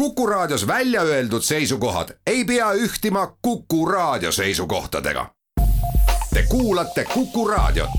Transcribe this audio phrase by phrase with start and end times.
[0.00, 5.26] Kuku Raadios välja öeldud seisukohad ei pea ühtima Kuku Raadio seisukohtadega.
[6.34, 7.90] Te kuulate Kuku Raadiot.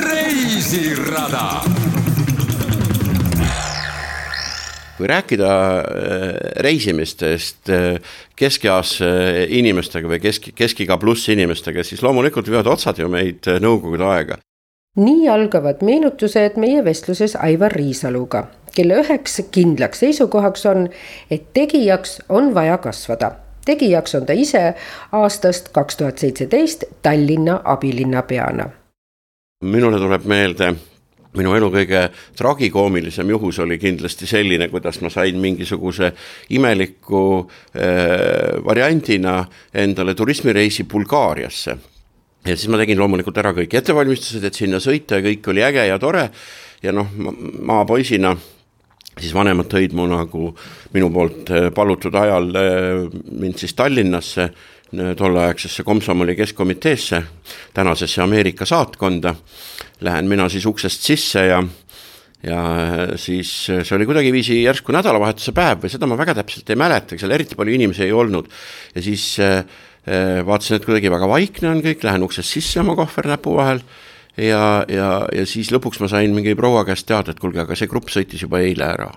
[0.00, 1.60] reisirada
[4.96, 5.84] kui rääkida äh,
[6.56, 8.00] reisimistest äh,
[8.36, 8.98] keskeas
[9.48, 14.40] inimestega või kesk, keskiga pluss inimestega, siis loomulikult viivad otsad ju meid äh, nõukogude aega.
[14.96, 18.44] Nii algavad meenutused meie vestluses Aivar Riisaluga,
[18.74, 20.88] kelle üheks kindlaks seisukohaks on,
[21.30, 23.32] et tegijaks on vaja kasvada.
[23.64, 24.74] tegijaks on ta ise
[25.12, 28.70] aastast kaks tuhat seitseteist Tallinna abilinnapeana.
[29.62, 30.74] minule tuleb meelde
[31.36, 36.12] minu elu kõige tragikoomilisem juhus oli kindlasti selline, kuidas ma sain mingisuguse
[36.50, 39.44] imeliku äh, variandina
[39.74, 41.76] endale turismireisi Bulgaariasse.
[42.46, 45.88] Ja siis ma tegin loomulikult ära kõik ettevalmistused, et sinna sõita ja kõik oli äge
[45.88, 46.28] ja tore
[46.82, 47.10] ja noh,
[47.66, 48.36] maapoisina
[49.18, 50.52] siis vanemad tõid mu nagu
[50.94, 54.50] minu poolt äh, palutud ajal äh, mind siis Tallinnasse
[54.88, 57.22] tolleaegsesse komsomoli keskkomiteesse,
[57.74, 59.34] tänasesse Ameerika saatkonda.
[60.00, 61.58] Lähen mina siis uksest sisse ja,
[62.42, 62.62] ja
[63.20, 67.36] siis see oli kuidagiviisi järsku nädalavahetuse päev või seda ma väga täpselt ei mäletagi, seal
[67.36, 68.48] eriti palju inimesi ei olnud.
[68.94, 69.60] ja siis äh,
[70.46, 73.82] vaatasin, et kuidagi väga vaikne on kõik, lähen uksest sisse oma kohver näpu vahel
[74.36, 77.90] ja, ja, ja siis lõpuks ma sain mingi proua käest teada, et kuulge, aga see
[77.90, 79.10] grupp sõitis juba eile ära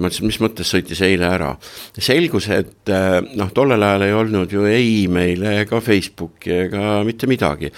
[0.00, 1.52] ma ütlesin, mis mõttes sõitis eile ära.
[1.98, 7.28] selgus, et äh, noh, tollel ajal ei olnud ju ei email'e ega Facebooki ega mitte
[7.28, 7.72] midagi.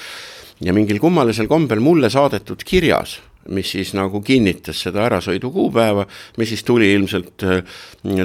[0.60, 6.06] ja mingil kummalisel kombel mulle saadetud kirjas, mis siis nagu kinnitas seda ärasõidu kuupäeva,
[6.38, 7.62] mis siis tuli ilmselt äh,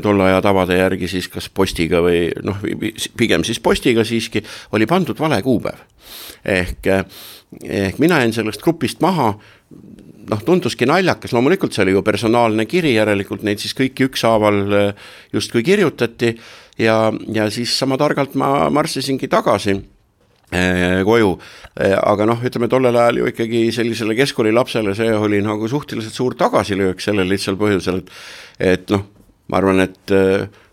[0.02, 2.62] tolle aja tavade järgi siis kas postiga või noh,
[3.18, 5.86] pigem siis postiga siiski, oli pandud vale kuupäev.
[6.46, 7.06] ehk, äh,
[7.64, 9.34] ehk mina jäin sellest grupist maha
[10.30, 15.14] noh, tunduski naljakas, loomulikult see oli ju personaalne kiri, järelikult neid siis kõiki ükshaaval äh,
[15.34, 16.36] justkui kirjutati
[16.80, 19.80] ja, ja siis sama targalt ma marssisingi tagasi
[20.50, 21.36] koju,
[21.80, 26.38] äh, aga noh, ütleme tollel ajal ju ikkagi sellisele keskkoolilapsele see oli nagu suhteliselt suur
[26.40, 29.06] tagasilöök sellel lihtsal põhjusel, et et noh,
[29.50, 30.18] ma arvan, et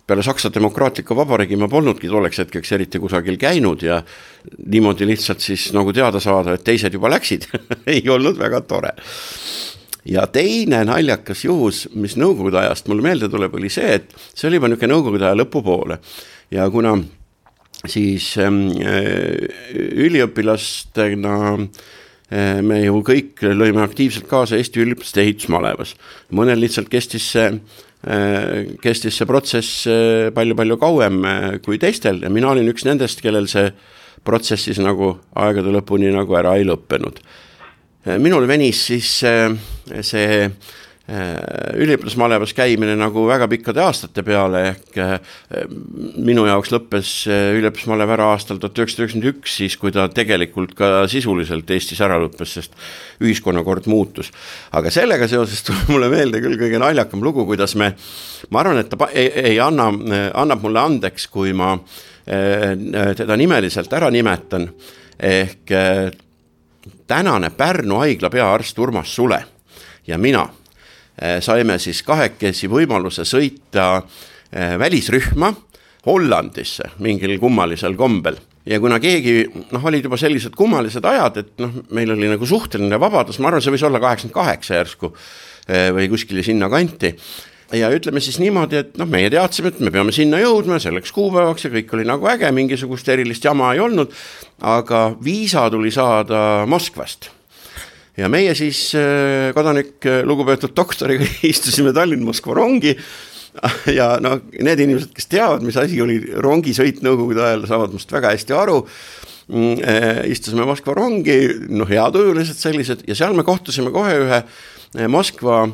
[0.06, 4.00] peale Saksa Demokraatliku Vabariigi ma polnudki tolleks hetkeks eriti kusagil käinud ja
[4.66, 7.48] niimoodi lihtsalt siis nagu teada saada, et teised juba läksid
[7.92, 8.92] ei olnud väga tore.
[10.06, 14.60] ja teine naljakas juhus, mis nõukogude ajast mulle meelde tuleb, oli see, et see oli
[14.60, 15.98] juba niisugune nõukogude aja lõpupoole
[16.54, 16.94] ja kuna
[17.84, 18.68] siis ähm,
[20.06, 25.96] üliõpilastena äh, me ju kõik lõime aktiivselt kaasa Eesti üliõpilaste ehitusmalevas,
[26.32, 27.50] mõnel lihtsalt kestis see
[28.06, 29.86] Äh, kestis see protsess
[30.36, 33.72] palju-palju äh, kauem äh, kui teistel ja mina olin üks nendest, kellel see
[34.26, 37.18] protsess siis nagu aegade lõpuni nagu ära ei lõppenud.
[38.22, 39.08] minul venis siis
[40.06, 40.50] see Äh,
[41.06, 45.12] üliõpilasmalevas käimine nagu väga pikkade aastate peale, ehk äh,
[46.18, 50.74] minu jaoks lõppes äh, üliõpilasmalev ära aastal tuhat üheksasada üheksakümmend üks, siis kui ta tegelikult
[50.74, 52.74] ka sisuliselt Eestis ära lõppes, sest
[53.22, 54.32] ühiskonnakord muutus.
[54.74, 57.92] aga sellega seoses tuleb mulle meelde küll kõige naljakam lugu, kuidas me,
[58.50, 59.92] ma arvan, et ta ei, ei anna,
[60.34, 61.76] annab mulle andeks, kui ma
[62.26, 64.64] teda nimeliselt ära nimetan,
[65.22, 65.70] ehk
[67.06, 69.44] tänane Pärnu haigla peaarst Urmas Sule
[70.10, 70.48] ja mina
[71.40, 74.02] saime siis kahekesi võimaluse sõita
[74.52, 75.52] eh, välisrühma
[76.06, 78.38] Hollandisse mingil kummalisel kombel.
[78.66, 82.98] Ja kuna keegi noh, olid juba sellised kummalised ajad, et noh, meil oli nagu suhteline
[83.00, 87.14] vabadus, ma arvan, see võis olla kaheksakümmend kaheksa järsku eh, või kuskile sinnakanti.
[87.74, 91.66] Ja ütleme siis niimoodi, et noh, meie teadsime, et me peame sinna jõudma selleks kuupäevaks
[91.66, 94.14] ja kõik oli nagu äge, mingisugust erilist jama ei olnud.
[94.62, 97.30] aga viisa tuli saada Moskvast
[98.16, 102.96] ja meie siis, äh, kodanik, äh, lugupeetud doktoriga istusime Tallinn-Moskva rongi
[103.98, 108.34] ja noh, need inimesed, kes teavad, mis asi oli rongisõit nõukogude ajal, saavad must väga
[108.34, 108.82] hästi aru.
[109.46, 111.38] Mm, äh, istusime Moskva rongi,
[111.70, 114.40] noh, heatujulised sellised ja seal me kohtusime kohe ühe
[115.12, 115.66] Moskva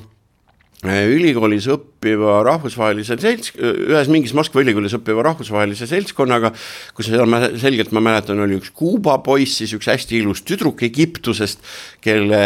[0.82, 6.50] ülikoolis õppiva rahvusvahelise selts-, ühes mingis Moskva ülikoolis õppiva rahvusvahelise seltskonnaga,
[6.96, 10.82] kus seal ma selgelt ma mäletan, oli üks Kuuba poiss, siis üks hästi ilus tüdruk
[10.82, 11.62] Egiptusest,
[12.02, 12.43] kelle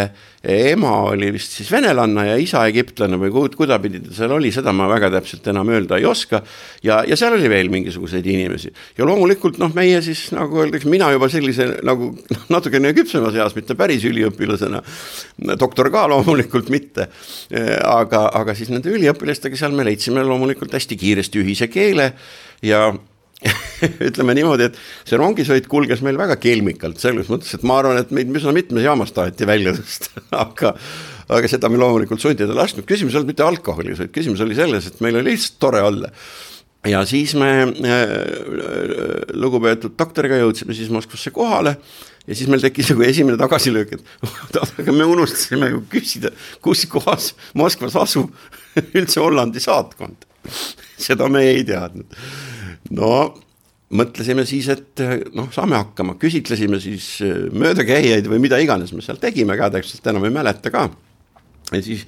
[0.47, 4.71] ema oli vist siis venelanna ja isa egiptlane või kuid-, kuidapidi ta seal oli, seda
[4.75, 6.41] ma väga täpselt enam öelda ei oska.
[6.83, 11.11] ja, ja seal oli veel mingisuguseid inimesi ja loomulikult noh, meie siis nagu öeldakse, mina
[11.11, 12.13] juba sellise nagu
[12.53, 14.81] natukene küpsemas eas, mitte päris üliõpilasena.
[15.59, 17.09] doktor ka loomulikult mitte.
[17.83, 22.13] aga, aga siis nende üliõpilastega seal me leidsime loomulikult hästi kiiresti ühise keele
[22.63, 22.87] ja
[24.09, 28.13] ütleme niimoodi, et see rongisõit kulges meil väga kelmikalt, selles mõttes, et ma arvan, et
[28.15, 30.73] meid üsna mitmes jaamas taheti välja tõsta, aga
[31.27, 34.55] aga seda me loomulikult sundida ei lasknud, küsimus ei olnud mitte alkoholis, vaid küsimus oli
[34.57, 36.11] selles, et meil oli lihtsalt tore olla
[36.87, 37.71] ja siis me äh,
[39.33, 41.75] lugupeetud doktoriga jõudsime siis Moskvasse kohale
[42.27, 46.31] ja siis meil tekkis nagu esimene tagasilöök, et aga me unustasime ju küsida,
[46.63, 48.31] kus kohas Moskvas asub
[48.93, 50.27] üldse Hollandi saatkond.
[50.97, 52.13] seda me ei teadnud.
[52.95, 53.11] No
[53.97, 55.03] mõtlesime siis, et
[55.35, 57.17] noh, saame hakkama, küsitlesime siis
[57.55, 60.89] möödakäijaid või mida iganes me seal tegime ka, täpselt enam ei mäleta ka.
[61.71, 62.03] ja siis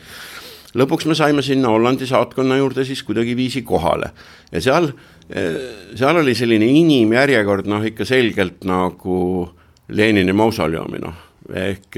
[0.78, 4.12] lõpuks me saime sinna Hollandi saatkonna juurde siis kuidagiviisi kohale
[4.52, 4.92] ja seal,
[5.96, 9.50] seal oli selline inimjärjekord noh, ikka selgelt nagu
[9.90, 11.16] Lenini mausoleumi noh,
[11.50, 11.98] ehk,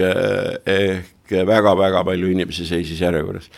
[0.65, 3.49] ehk väga-väga palju inimesi seisis järjekorras.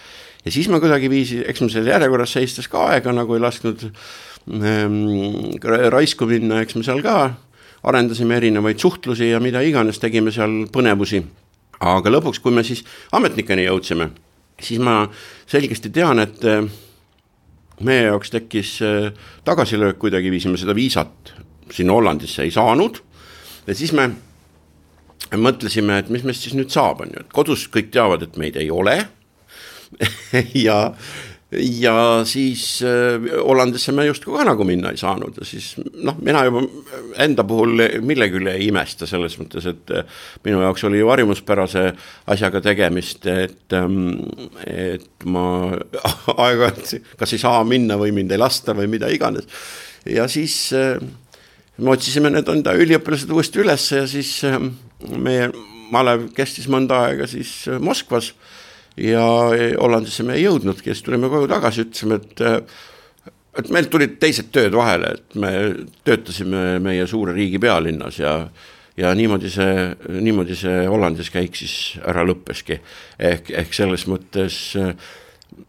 [0.45, 3.97] ja siis me kuidagiviisi, eks me seal järjekorras seistes ka aega nagu ei lasknud ähm,
[5.93, 7.31] raisku minna, eks me seal ka
[7.83, 11.23] arendasime erinevaid suhtlusi ja mida iganes, tegime seal põnevusi.
[11.79, 14.11] aga lõpuks, kui me siis ametnikeni jõudsime
[14.61, 15.03] siis ma
[15.49, 16.61] selgesti tean, et äh,
[17.83, 19.09] meie jaoks tekkis äh,
[19.45, 21.33] tagasilöök kuidagiviisi, me seda viisat
[21.73, 22.99] sinna Hollandisse ei saanud.
[23.67, 24.09] Ja siis me
[25.39, 28.59] mõtlesime, et mis meist siis nüüd saab, on ju, et kodus kõik teavad, et meid
[28.59, 28.99] ei ole.
[30.57, 30.93] Ja
[31.59, 36.43] ja siis äh, Hollandisse me justkui ka nagu minna ei saanud ja siis noh, mina
[36.47, 36.63] juba
[37.23, 40.05] enda puhul millegi üle ei imesta selles mõttes, et äh,
[40.45, 41.85] minu jaoks oli ju harjumuspärase
[42.33, 44.23] asjaga tegemist, et ähm,,
[44.67, 45.45] et ma
[46.45, 49.49] aeg-ajalt kas ei saa minna või mind ei lasta või mida iganes.
[50.09, 50.97] ja siis äh,
[51.77, 54.39] me otsisime need enda üliõpilased uuesti üles ja siis
[55.13, 55.51] meie
[55.93, 58.33] malev kestis mõnda aega siis Moskvas
[58.97, 59.25] ja
[59.79, 62.45] Hollandisse me ei jõudnudki, siis tulime koju tagasi, ütlesime, et
[63.53, 65.51] et meil tulid teised tööd vahele, et me
[66.05, 68.37] töötasime meie suure riigi pealinnas ja
[68.97, 69.87] ja niimoodi see,
[70.21, 72.77] niimoodi see Hollandis käik siis ära lõppeski.
[73.19, 74.75] ehk, ehk selles mõttes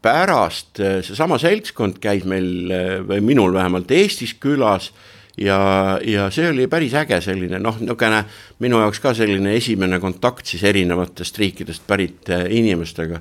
[0.04, 2.68] pärast seesama seltskond käis meil
[3.08, 4.90] või minul vähemalt Eestis külas
[5.36, 5.58] ja,
[6.04, 8.22] ja see oli päris äge selline noh, niisugune
[8.62, 13.20] minu jaoks ka selline esimene kontakt siis erinevatest riikidest pärit äh, inimestega.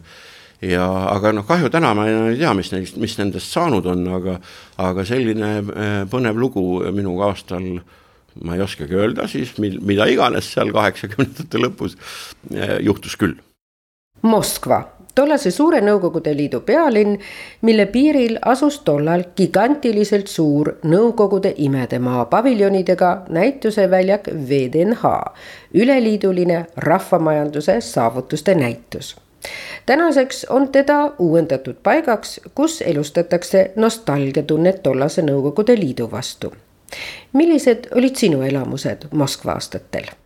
[0.61, 4.37] ja aga noh, kahju täna ma ei tea, mis neist, mis nendest saanud on, aga,
[4.77, 7.67] aga selline äh, põnev lugu minuga aastal
[8.43, 11.97] ma ei oskagi öelda siis, mil, mida iganes seal kaheksakümnendate lõpus
[12.53, 13.37] äh, juhtus küll.
[14.23, 17.17] Moskva tollase suure Nõukogude Liidu pealinn,
[17.61, 25.13] mille piiril asus tollal gigantiliselt suur Nõukogude imedemaa paviljonidega näituseväljak VDNH,
[25.73, 29.15] üleliiduline rahvamajanduse saavutuste näitus
[29.85, 36.53] tänaseks on teda uuendatud paigaks, kus elustatakse nostalgiatunnet tollase Nõukogude Liidu vastu.
[37.33, 40.22] millised olid sinu elamused Moskva aastatel?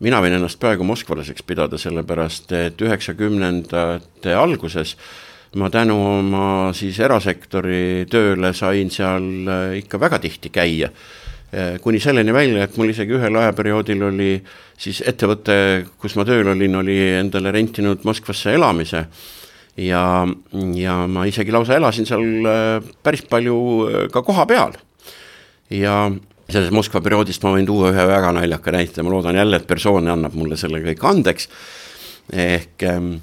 [0.00, 4.96] Mina võin ennast praegu moskvalaseks pidada, sellepärast et üheksakümnendate alguses
[5.58, 6.44] ma tänu oma
[6.76, 10.90] siis erasektori tööle sain seal äh, ikka väga tihti käia.
[11.50, 14.30] Äh, kuni selleni välja, et mul isegi ühel ajaperioodil oli
[14.78, 15.56] siis ettevõte,
[15.98, 19.04] kus ma tööl olin, oli endale rentinud Moskvasse elamise
[19.80, 20.04] ja,
[20.78, 23.58] ja ma isegi lausa elasin seal äh, päris palju
[24.14, 24.78] ka koha peal.
[25.70, 26.06] ja
[26.52, 30.08] sellest Moskva perioodist ma võin tuua ühe väga naljaka näite, ma loodan jälle, et persoon
[30.10, 31.48] annab mulle selle kõik andeks.
[32.30, 33.14] ehk ähm,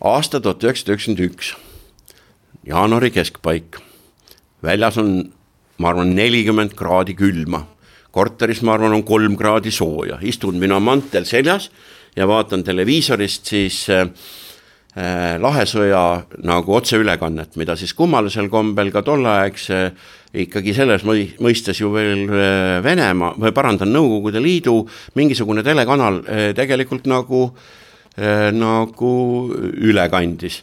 [0.00, 1.54] aasta tuhat üheksasada üheksakümmend üks,
[2.68, 3.80] jaanuari keskpaik,
[4.62, 5.32] väljas on,
[5.78, 7.64] ma arvan, nelikümmend kraadi külma,
[8.14, 11.70] korteris, ma arvan, on kolm kraadi sooja, istun mina mantel seljas
[12.16, 14.06] ja vaatan televiisorist siis äh,
[15.38, 22.26] Lahesõja nagu otseülekannet, mida siis kummalisel kombel ka tolleaegse äh, ikkagi selles mõistes ju veel
[22.28, 24.82] äh, Venemaa või parandan, Nõukogude Liidu
[25.16, 27.46] mingisugune telekanal äh, tegelikult nagu,
[28.18, 29.12] äh, nagu
[29.54, 30.62] üle kandis.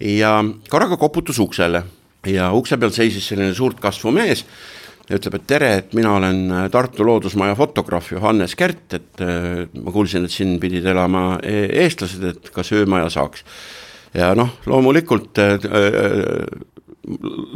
[0.00, 1.82] ja korraga koputus uksele
[2.26, 4.44] ja ukse peal seisis selline suurt kasvu mees
[5.08, 6.40] ja ütleb, et tere, et mina olen
[6.72, 12.50] Tartu Loodusmaja fotograaf Johannes Kärt, et ma kuulsin, et siin pidid elama e-, eestlased, et
[12.54, 13.44] kas öömaja saaks.
[14.14, 15.40] ja noh, loomulikult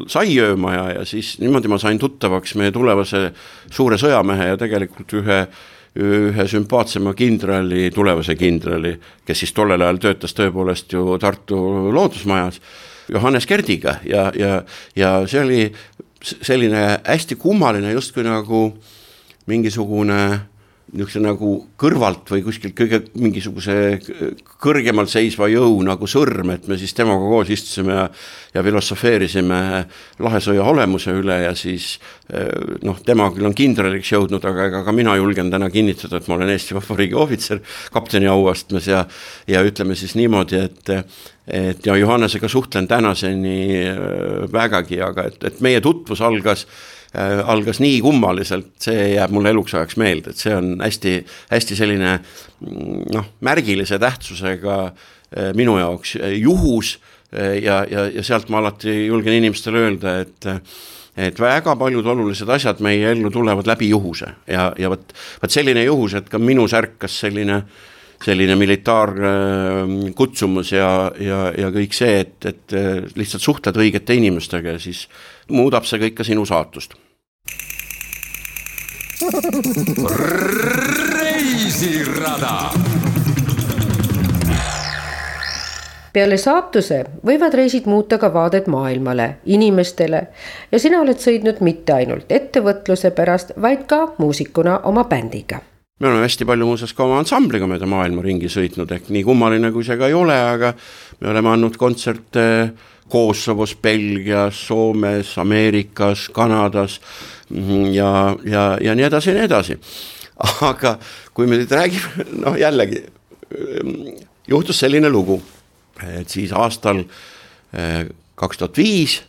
[0.08, 3.30] sai öömaja ja siis niimoodi ma sain tuttavaks meie tulevase
[3.70, 5.46] suure sõjamehe ja tegelikult ühe
[5.92, 8.94] ühe sümpaatsema kindrali, tulevase kindrali,
[9.28, 11.58] kes siis tollel ajal töötas tõepoolest ju Tartu
[11.92, 12.62] loodusmajas,
[13.12, 14.62] Johannes Kerdiga ja, ja,
[14.96, 15.60] ja see oli
[16.22, 18.62] selline hästi kummaline justkui nagu
[19.46, 20.40] mingisugune
[20.92, 23.74] niisuguse nagu kõrvalt või kuskilt kõige mingisuguse
[24.60, 28.06] kõrgemal seisva jõu nagu sõrm, et me siis temaga koos istusime ja
[28.52, 29.58] ja filosofeerisime
[30.20, 31.94] Lahesõja olemuse üle ja siis
[32.84, 36.36] noh, tema küll on kindraliks jõudnud, aga ega ka mina julgen täna kinnitada, et ma
[36.36, 39.06] olen Eesti Vabariigi ohvitser kapteni auastmes ja
[39.48, 40.96] ja ütleme siis niimoodi, et
[41.42, 43.88] et ja Johannesega suhtlen tänaseni
[44.52, 49.74] vägagi, aga et, et meie tutvus algas Äh, algas nii kummaliselt, see jääb mulle eluks
[49.76, 51.18] ajaks meelde, et see on hästi,
[51.50, 56.98] hästi selline mm, noh, märgilise tähtsusega äh, minu jaoks äh, juhus
[57.32, 60.50] ja, ja, ja sealt ma alati julgen inimestele öelda, et
[61.16, 64.30] et väga paljud olulised asjad meie ellu tulevad läbi juhuse.
[64.48, 67.62] Ja, ja vot, vot selline juhus, et ka minus ärkas selline
[68.24, 72.72] selline militaarkutsumus ja, ja, ja kõik see, et, et
[73.18, 75.08] lihtsalt suhtled õigete inimestega ja siis
[75.50, 76.90] muudab see kõik ka sinu saatust.
[81.18, 82.56] Reisirada.
[86.12, 90.26] peale saatuse võivad reisid muuta ka vaadet maailmale, inimestele.
[90.72, 95.62] Ja sina oled sõitnud mitte ainult ettevõtluse pärast, vaid ka muusikuna oma bändiga
[96.02, 99.70] me oleme hästi palju muuseas ka oma ansambliga mööda maailma ringi sõitnud, ehk nii kummaline
[99.70, 100.72] kui see ka ei ole, aga
[101.20, 102.46] me oleme andnud kontserte
[103.12, 106.98] Kosovos, Belgias, Soomes, Ameerikas, Kanadas
[107.50, 108.10] mhm, ja,
[108.48, 109.78] ja, ja nii edasi ja nii edasi.
[110.66, 110.96] aga
[111.36, 113.04] kui me nüüd räägime, noh jällegi
[114.48, 115.38] juhtus selline lugu,
[116.02, 119.20] et siis aastal eh, kaks tuhat viis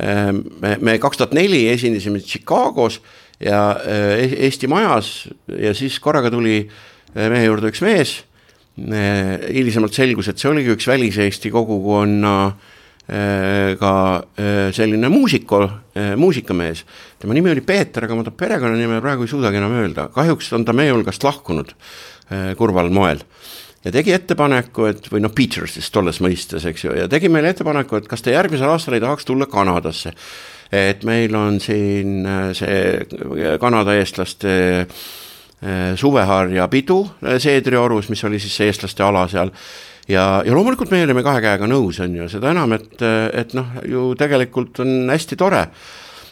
[0.00, 2.98] eh, me, me kaks tuhat neli esindasime Chicagos
[3.40, 5.28] ja eh, Eesti Majas
[5.58, 6.62] ja siis korraga tuli
[7.16, 8.22] mehe juurde üks mees.
[8.76, 12.52] hilisemalt selgus, et see oligi üks väliseesti kogukonna
[13.80, 13.92] ka
[14.74, 15.60] selline muusiko,
[16.18, 16.82] muusikamees.
[17.18, 20.66] tema nimi oli Peeter, aga ma ta perekonnanime praegu ei suudagi enam öelda, kahjuks on
[20.66, 21.72] ta meie hulgast lahkunud
[22.58, 23.22] kurval moel.
[23.84, 27.54] ja tegi ettepaneku, et või noh, Peter siis tolles mõistes, eks ju, ja tegi meile
[27.54, 30.12] ettepaneku, et kas te järgmisel aastal ei tahaks tulla Kanadasse.
[30.72, 34.86] Et meil on siin see Kanada eestlaste
[35.96, 36.98] suveharja pidu
[37.38, 39.52] Seedriorus, mis oli siis eestlaste ala seal
[40.08, 42.98] ja, ja loomulikult meie olime kahe käega nõus, on ju, seda enam, et,
[43.36, 45.62] et noh, ju tegelikult on hästi tore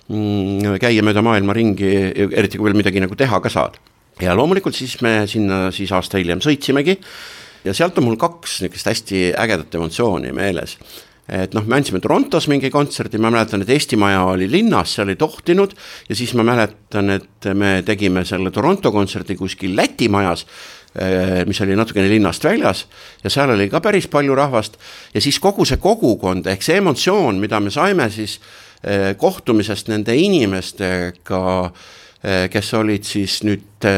[0.09, 1.95] mm, käia mööda maailma ringi,
[2.27, 3.81] eriti kui veel midagi nagu teha ka saad.
[4.23, 6.99] ja loomulikult siis me sinna siis aasta hiljem sõitsimegi
[7.65, 10.79] ja sealt on mul kaks niisugust hästi ägedat emotsiooni meeles
[11.29, 15.13] et noh, me andsime Torontos mingi kontserdi, ma mäletan, et Eesti Maja oli linnas, seal
[15.13, 15.73] ei tohtinud
[16.09, 20.45] ja siis ma mäletan, et me tegime selle Toronto kontserdi kuskil Läti majas
[20.95, 22.85] Äh, mis oli natukene linnast väljas
[23.25, 24.77] ja seal oli ka päris palju rahvast.
[25.15, 28.37] Ja siis kogu see kogukond ehk see emotsioon, mida me saime siis
[28.87, 33.91] äh, kohtumisest nende inimestega, äh, kes olid siis nüüd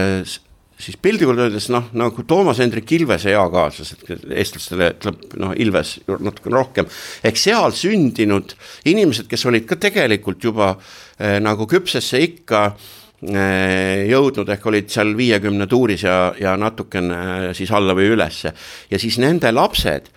[0.78, 6.90] siis piltlikult öeldes noh, nagu Toomas Hendrik Ilvese eakaaslased, eestlastele ütleb noh, Ilves natukene rohkem,
[7.24, 8.54] ehk seal sündinud
[8.88, 14.90] inimesed, kes olid ka tegelikult juba eh, nagu küpsesse ikka eh, Äh, jõudnud, ehk olid
[14.92, 18.52] seal viiekümne tuuris ja, ja natukene äh, siis alla või ülesse.
[18.90, 20.10] ja siis nende lapsed,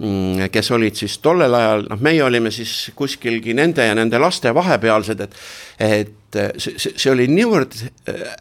[0.00, 4.54] mm, kes olid siis tollel ajal, noh, meie olime siis kuskilgi nende ja nende laste
[4.56, 5.36] vahepealsed, et
[5.78, 7.76] et äh, see, see oli niivõrd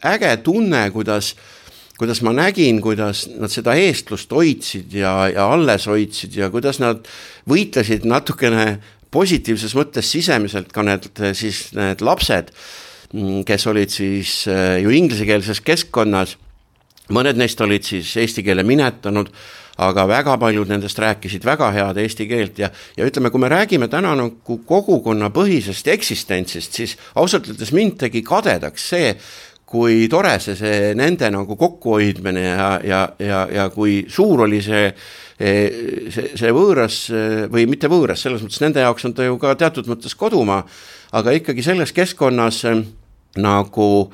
[0.08, 1.34] äge tunne, kuidas
[2.00, 7.08] kuidas ma nägin, kuidas nad seda eestlust hoidsid ja, ja alles hoidsid ja kuidas nad
[7.50, 8.80] võitlesid natukene
[9.16, 12.52] positiivses mõttes sisemiselt ka need siis need lapsed
[13.16, 16.36] Mm, kes olid siis äh, ju inglisekeelses keskkonnas,
[17.14, 19.30] mõned neist olid siis eesti keele minetanud,
[19.86, 23.88] aga väga paljud nendest rääkisid väga head eesti keelt ja, ja ütleme, kui me räägime
[23.92, 29.14] täna nagu kogukonnapõhisest eksistentsist, siis ausalt öeldes mind tegi kadedaks see,
[29.65, 34.91] kui tore see, see nende nagu kokkuhoidmine ja, ja, ja, ja kui suur oli see
[35.36, 37.00] see, see võõras
[37.51, 40.62] või mitte võõras, selles mõttes nende jaoks on ta ju ka teatud mõttes kodumaa,
[41.17, 42.86] aga ikkagi selles keskkonnas äh,
[43.38, 44.12] nagu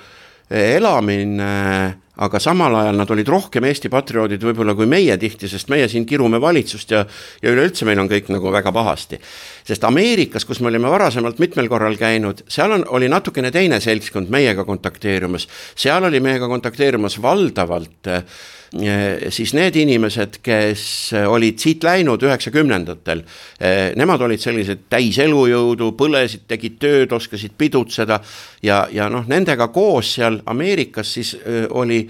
[0.50, 5.88] elamine, aga samal ajal nad olid rohkem Eesti patrioodid võib-olla kui meie tihti, sest meie
[5.92, 7.06] siin kirume valitsust ja,
[7.42, 9.20] ja üleüldse meil on kõik nagu väga pahasti.
[9.68, 14.30] sest Ameerikas, kus me olime varasemalt mitmel korral käinud, seal on, oli natukene teine seltskond
[14.30, 18.26] meiega kontakteerumas, seal oli meiega kontakteerumas valdavalt äh,
[18.72, 20.84] siis need inimesed, kes
[21.28, 23.24] olid siit läinud üheksakümnendatel,
[23.60, 28.22] eh, nemad olid sellised täis elujõudu, põlesid, tegid tööd, oskasid pidutseda
[28.64, 32.06] ja, ja noh, nendega koos seal Ameerikas siis eh, oli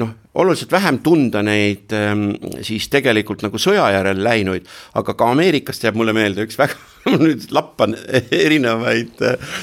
[0.00, 2.30] noh, oluliselt vähem tunda neid ähm,
[2.64, 4.64] siis tegelikult nagu sõja järel läinuid,
[4.96, 6.78] aga ka Ameerikast jääb mulle meelde üks väga,
[7.20, 7.92] nüüd lappan
[8.32, 9.58] erinevaid äh,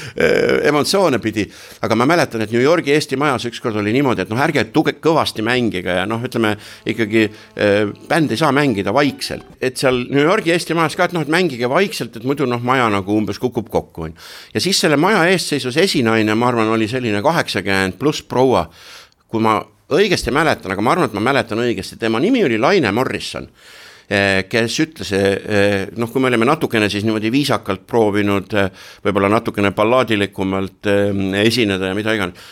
[0.70, 1.48] emotsioone pidi,
[1.82, 4.94] aga ma mäletan, et New Yorgi Eesti Majas ükskord oli niimoodi, et noh, ärge tuge-,
[5.02, 6.54] kõvasti mängige ja noh, ütleme
[6.92, 11.18] ikkagi äh, bänd ei saa mängida vaikselt, et seal New Yorgi Eesti Majas ka, et
[11.18, 14.30] noh, et mängige vaikselt, et muidu noh, maja nagu umbes kukub kokku, on ju.
[14.54, 18.68] ja siis selle maja ees seisus esinaine, ma arvan, oli selline kaheksakümmend pluss proua,
[19.26, 19.58] kui ma
[19.96, 23.48] õigesti mäletan, aga ma arvan, et ma mäletan õigesti, tema nimi oli Laine Morrison
[24.10, 28.70] eh, kes ütles, eh, noh, kui me olime natukene siis niimoodi viisakalt proovinud eh,
[29.04, 30.90] võib-olla natukene ballaadilikumalt
[31.42, 32.48] esineda ja mida iganes,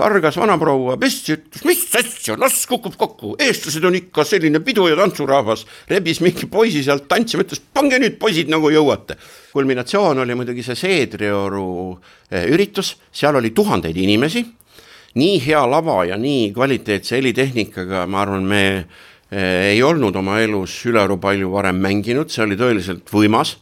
[0.00, 4.96] kargas vanaproua püsti, ütles, mis asja, las kukub kokku, eestlased on ikka selline pidu ja
[4.98, 9.18] tantsurahvas, rebis mingi poisi sealt tantsima, ütles, pange nüüd poisid nagu jõuate.
[9.52, 11.66] kulminatsioon oli muidugi see Seedrioru
[12.48, 14.46] üritus, seal oli tuhandeid inimesi
[15.18, 20.76] nii hea lava ja nii kvaliteetse helitehnikaga, ma arvan, me eh, ei olnud oma elus
[20.86, 23.56] ülearu palju varem mänginud, see oli tõeliselt võimas,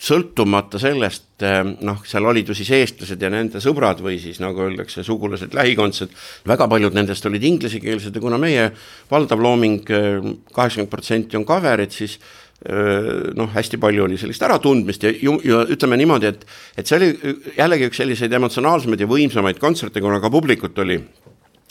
[0.00, 4.64] sõltumata sellest, eh, noh, seal olid ju siis eestlased ja nende sõbrad või siis nagu
[4.66, 6.14] öeldakse, sugulased, lähikondsed,
[6.48, 8.70] väga paljud nendest olid inglisekeelsed ja kuna meie
[9.10, 12.18] valdav looming, eh, kaheksakümmend protsenti on cover'id, siis
[12.60, 15.12] noh, hästi palju oli sellist äratundmist ja,
[15.44, 16.42] ja ütleme niimoodi, et,
[16.76, 20.98] et see oli jällegi üks selliseid emotsionaalsemaid ja võimsamaid kontserte, kuna ka publikut oli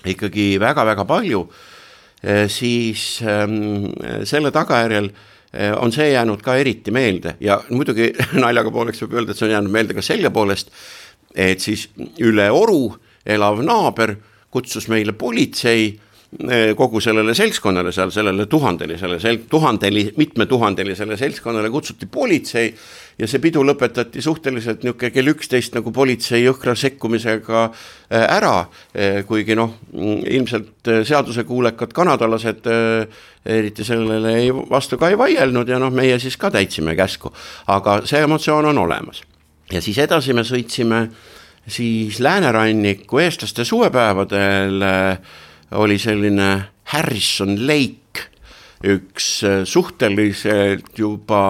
[0.10, 1.44] ikkagi väga-väga palju,
[2.50, 3.92] siis ähm,
[4.26, 5.12] selle tagajärjel
[5.78, 8.12] on see jäänud ka eriti meelde ja muidugi
[8.44, 10.74] naljaga pooleks võib öelda, et see on jäänud meelde ka selle poolest,
[11.36, 11.88] et siis
[12.26, 14.16] üle oru elav naaber
[14.50, 15.94] kutsus meile politsei
[16.78, 22.68] kogu sellele seltskonnale seal, sellele tuhandelisele sel-, tuhandeli, mitmetuhandelisele seltskonnale kutsuti politsei
[23.18, 28.54] ja see pidu lõpetati suhteliselt niisugune kell üksteist nagu politsei jõhkra sekkumisega eh, ära,
[28.94, 29.74] eh, kuigi noh,
[30.30, 32.70] ilmselt seadusekuulekad kanadalased
[33.50, 37.34] eriti sellele ei, vastu ka ei vaielnud ja noh, meie siis ka täitsime käsku,
[37.74, 39.24] aga see emotsioon on olemas.
[39.74, 41.08] ja siis edasi me sõitsime
[41.70, 45.38] siis lääneranniku eestlaste suvepäevadel äh,
[45.72, 46.50] oli selline
[46.94, 48.26] Harrison Lake,
[48.86, 51.44] üks äh, suhteliselt juba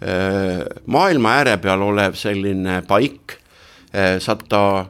[0.00, 3.36] äh, maailma ääre peal olev selline paik,
[3.92, 4.88] äh, sada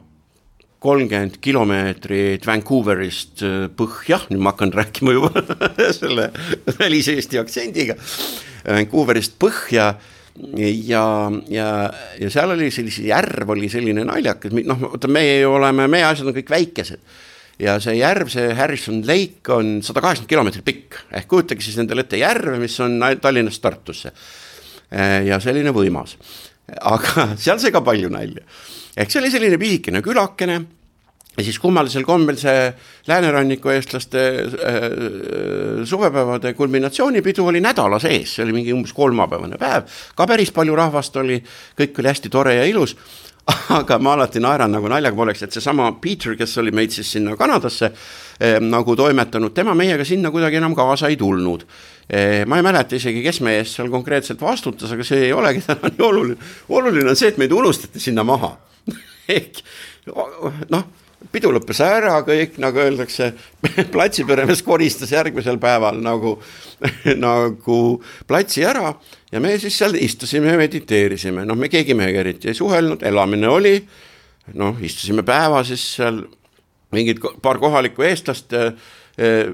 [0.83, 3.39] kolmkümmend kilomeetrit Vancouverist
[3.79, 5.43] põhja, nüüd ma hakkan rääkima juba
[5.99, 6.27] selle
[6.79, 7.95] väliseesti aktsendiga,
[8.67, 9.93] Vancouverist põhja
[10.59, 11.05] ja,
[11.47, 11.67] ja,
[12.19, 16.27] ja seal oli sellise järv oli selline naljakas, noh, vaata, meie ju oleme, meie asjad
[16.27, 16.99] on kõik väikesed
[17.61, 22.05] ja see järv, see Harrison Lake on sada kaheksakümmend kilomeetrit pikk, ehk kujutage siis endale
[22.05, 24.13] ette järve, mis on Tallinnast Tartusse.
[24.93, 26.17] Äh, ja selline võimas,
[26.81, 28.45] aga seal sai ka palju nalja.
[28.97, 30.63] ehk see oli selline pisikene külakene.
[31.33, 32.67] Ja siis kummalisel kombel see
[33.09, 34.83] lääneranniku eestlaste äh,
[35.89, 41.17] suvepäevade kulminatsioonipidu oli nädala sees, see oli mingi umbes kolmapäevane päev, ka päris palju rahvast
[41.17, 41.39] oli,
[41.79, 42.93] kõik oli hästi tore ja ilus
[43.79, 47.35] aga ma alati naeran nagu naljaga pooleks, et seesama Peter, kes oli meid siis sinna
[47.39, 47.89] Kanadasse
[48.39, 51.65] eh, nagu toimetanud, tema meiega sinna kuidagi enam kaasa ei tulnud
[52.07, 52.45] eh,.
[52.47, 55.91] ma ei mäleta isegi, kes meie eest seal konkreetselt vastutas, aga see ei olegi täna
[55.91, 56.51] nii oluline.
[56.69, 58.55] oluline on see, et meid unustati sinna maha
[59.37, 59.63] ehk
[60.71, 60.87] noh
[61.31, 63.31] pidu lõppes ära, kõik nagu öeldakse,
[63.93, 66.35] platsiperemees koristas järgmisel päeval nagu,
[67.27, 67.79] nagu
[68.29, 68.93] platsi ära
[69.31, 73.51] ja me siis seal istusime ja mediteerisime, noh, me keegi meiega eriti ei suhelnud, elamine
[73.51, 73.75] oli,
[74.59, 76.23] noh, istusime päeva siis seal,
[76.93, 78.73] mingid paar kohalikku eestlast eh,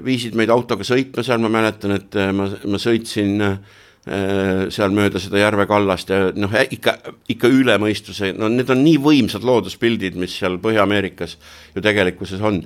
[0.04, 5.20] viisid meid autoga sõitma seal, ma mäletan, et eh, ma, ma sõitsin Äh, seal mööda
[5.20, 6.94] seda järve kallast ja noh, ikka,
[7.28, 11.36] ikka üle mõistuse, no need on nii võimsad looduspildid, mis seal Põhja-Ameerikas
[11.74, 12.62] ju tegelikkuses on.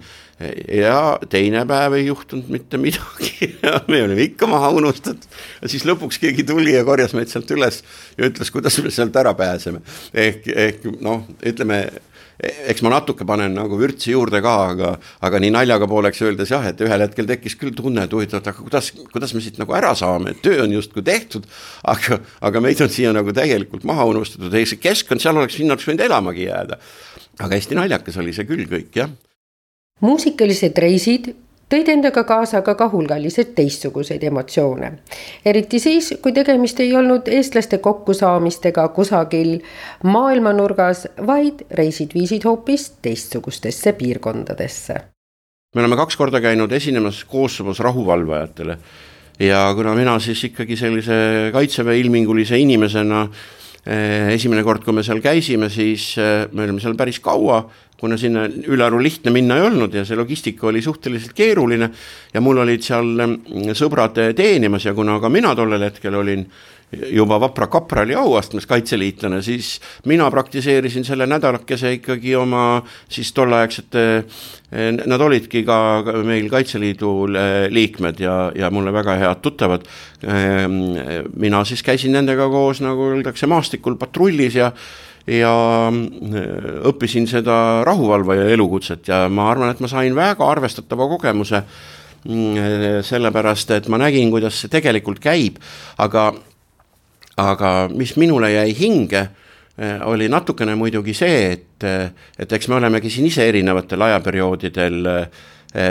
[0.70, 5.27] ja teine päev ei juhtunud mitte midagi ja me olime ikka maha unustatud.
[5.66, 7.83] siis lõpuks keegi tuli ja korjas meid sealt üles
[8.16, 9.83] ja ütles, kuidas me sealt ära pääseme.
[10.14, 11.88] ehk, ehk noh, ütleme
[12.42, 14.94] eks ma natuke panen nagu vürtsi juurde ka, aga,
[15.25, 18.51] aga nii naljaga pooleks öeldes jah, et ühel hetkel tekkis küll tunne, et huvitav, et
[18.51, 21.47] aga kuidas, kuidas me siit nagu ära saame, et töö on justkui tehtud,
[21.94, 25.77] aga, aga meid on siia nagu täielikult maha unustatud, ei see keskkond, seal oleks, sinna
[25.77, 26.81] oleks võinud elamagi jääda.
[27.38, 29.14] aga hästi naljakas oli see küll kõik, jah
[30.03, 31.33] muusikalised reisid
[31.72, 34.92] tõid endaga kaasa ka kahulgalliselt teistsuguseid emotsioone.
[35.44, 39.59] eriti siis, kui tegemist ei olnud eestlaste kokkusaamistega kusagil
[40.03, 44.94] maailmanurgas, vaid reisid viisid hoopis teistsugustesse piirkondadesse.
[45.74, 48.79] me oleme kaks korda käinud esinemas Kosovos rahuvalvajatele
[49.40, 53.24] ja kuna mina siis ikkagi sellise kaitseväe ilmingulise inimesena
[53.87, 57.64] eh, esimene kord, kui me seal käisime, siis eh, me olime seal päris kaua
[58.05, 61.88] kuna sinna ülearu lihtne minna ei olnud ja see logistika oli suhteliselt keeruline
[62.35, 66.45] ja mul olid seal mm, sõbrad teenimas ja kuna ka mina tollel hetkel olin
[67.11, 74.05] juba vapra kaprali auastmes kaitseliitlane, siis mina praktiseerisin selle nädalakese ikkagi oma siis tolleaegsete,
[75.07, 75.79] nad olidki ka
[76.27, 77.12] meil Kaitseliidu
[77.71, 79.88] liikmed ja, ja mulle väga head tuttavad.
[81.37, 84.73] mina siis käisin nendega koos, nagu öeldakse, maastikul patrullis ja
[85.27, 85.53] ja
[86.91, 87.57] õppisin seda
[87.87, 91.63] rahuvalvaja elukutset ja ma arvan, et ma sain väga arvestatava kogemuse
[93.05, 95.59] sellepärast, et ma nägin, kuidas see tegelikult käib,
[96.01, 96.31] aga
[97.41, 99.25] aga mis minule jäi hinge,
[99.79, 101.89] eh, oli natukene muidugi see, et,
[102.39, 105.03] et eks me olemegi siin ise erinevatel ajaperioodidel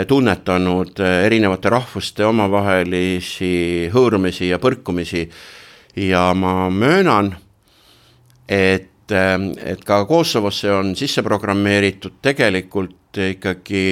[0.08, 5.26] tunnetanud erinevate rahvuste omavahelisi hõõrumisi ja põrkumisi.
[6.00, 7.34] Ja ma möönan,
[8.48, 13.84] et, et ka Kosovosse on sisse programmeeritud tegelikult ikkagi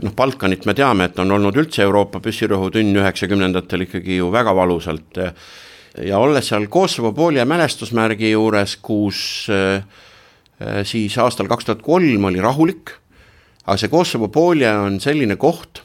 [0.00, 5.20] noh, Balkanit me teame, et on olnud üldse Euroopa püssirõhutünn üheksakümnendatel ikkagi ju väga valusalt.
[5.98, 9.82] Ja olles seal Kosovo poolje mälestusmärgi juures, kus äh,
[10.62, 12.92] äh, siis aastal kaks tuhat kolm oli rahulik,
[13.66, 15.82] aga see Kosovo poolje on selline koht,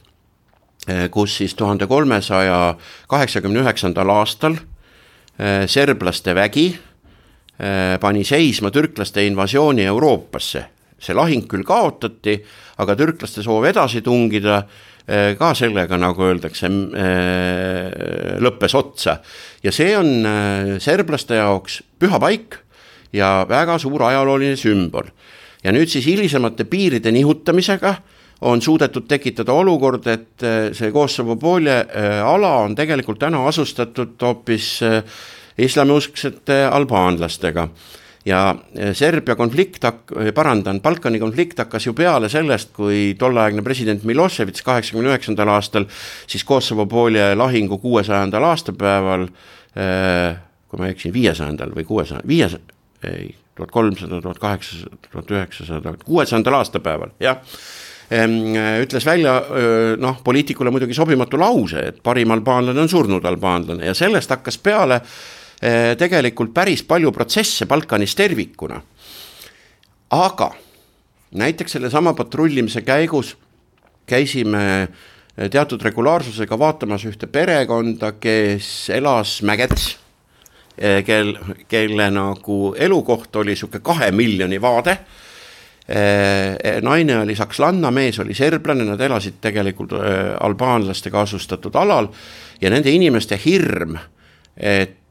[0.87, 2.75] äh, kus siis tuhande kolmesaja
[3.11, 4.61] kaheksakümne üheksandal aastal
[5.67, 6.69] serblaste vägi
[8.01, 10.65] pani seisma türklaste invasiooni Euroopasse.
[10.99, 12.33] see lahing küll kaotati,
[12.77, 14.63] aga türklaste soov edasi tungida
[15.05, 19.19] Äh, ka sellega, nagu öeldakse, äh, lõppes otsa.
[19.61, 22.57] ja see on äh, serblaste jaoks püha paik
[23.13, 25.05] ja väga suur ajalooline sümbol.
[25.63, 27.95] ja nüüd siis hilisemate piiride nihutamisega
[28.41, 30.41] on suudetud tekitada olukord, et
[30.73, 31.85] see Kosovo poolje
[32.25, 34.79] ala on tegelikult täna asustatud hoopis
[35.57, 37.67] islamiusksete albaanlastega.
[38.25, 44.03] Ja eh, Serbia konflikt eh, parandan, Balkani konflikt hakkas ju peale sellest, kui tolleaegne president
[44.03, 45.85] Milošević kaheksakümne üheksandal aastal
[46.25, 49.27] siis Kosovo poolje lahingu kuuesajandal aastapäeval,
[49.77, 52.57] eh, kui ma ei eksi, viiesajandal või kuuesaja, viies-,
[53.05, 57.41] ei, tuhat kolmsada, tuhat kaheksasada, tuhat üheksasada, kuuesajandal aastapäeval, jah.
[58.05, 59.31] Ütles välja
[59.97, 64.99] noh, poliitikule muidugi sobimatu lause, et parim albaanlane on surnud albaanlane ja sellest hakkas peale
[64.99, 65.15] äh,
[65.97, 68.81] tegelikult päris palju protsesse Balkanis tervikuna.
[70.11, 70.51] aga
[71.35, 73.35] näiteks sellesama patrullimise käigus
[74.05, 74.81] käisime
[75.37, 79.95] eh, teatud regulaarsusega vaatamas ühte perekonda, kes elas mägedes,
[80.77, 81.35] eh, kel,
[81.67, 84.99] kelle nagu elukoht oli sihuke kahe miljoni vaade
[86.81, 89.91] naine oli sakslanna, mees oli serblane, nad elasid tegelikult
[90.41, 92.07] albaanlastega asustatud alal
[92.57, 93.93] ja nende inimeste hirm,
[94.57, 95.04] et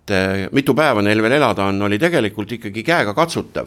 [0.53, 3.67] mitu päeva neil veel elada on, oli tegelikult ikkagi käegakatsutav.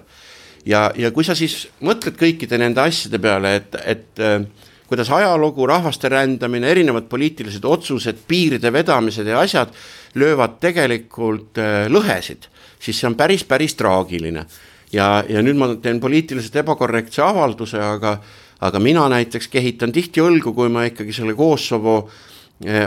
[0.65, 4.41] ja, ja kui sa siis mõtled kõikide nende asjade peale, et, et äh,
[4.87, 9.73] kuidas ajalugu, rahvaste rändamine, erinevad poliitilised otsused, piiride vedamised ja asjad
[10.15, 12.47] löövad tegelikult äh, lõhesid,
[12.79, 14.45] siis see on päris, päris traagiline.
[14.93, 18.17] ja, ja nüüd ma teen poliitiliselt ebakorrektse avalduse, aga,
[18.61, 22.09] aga mina näiteks kehitan tihti õlgu, kui ma ikkagi selle Kosovo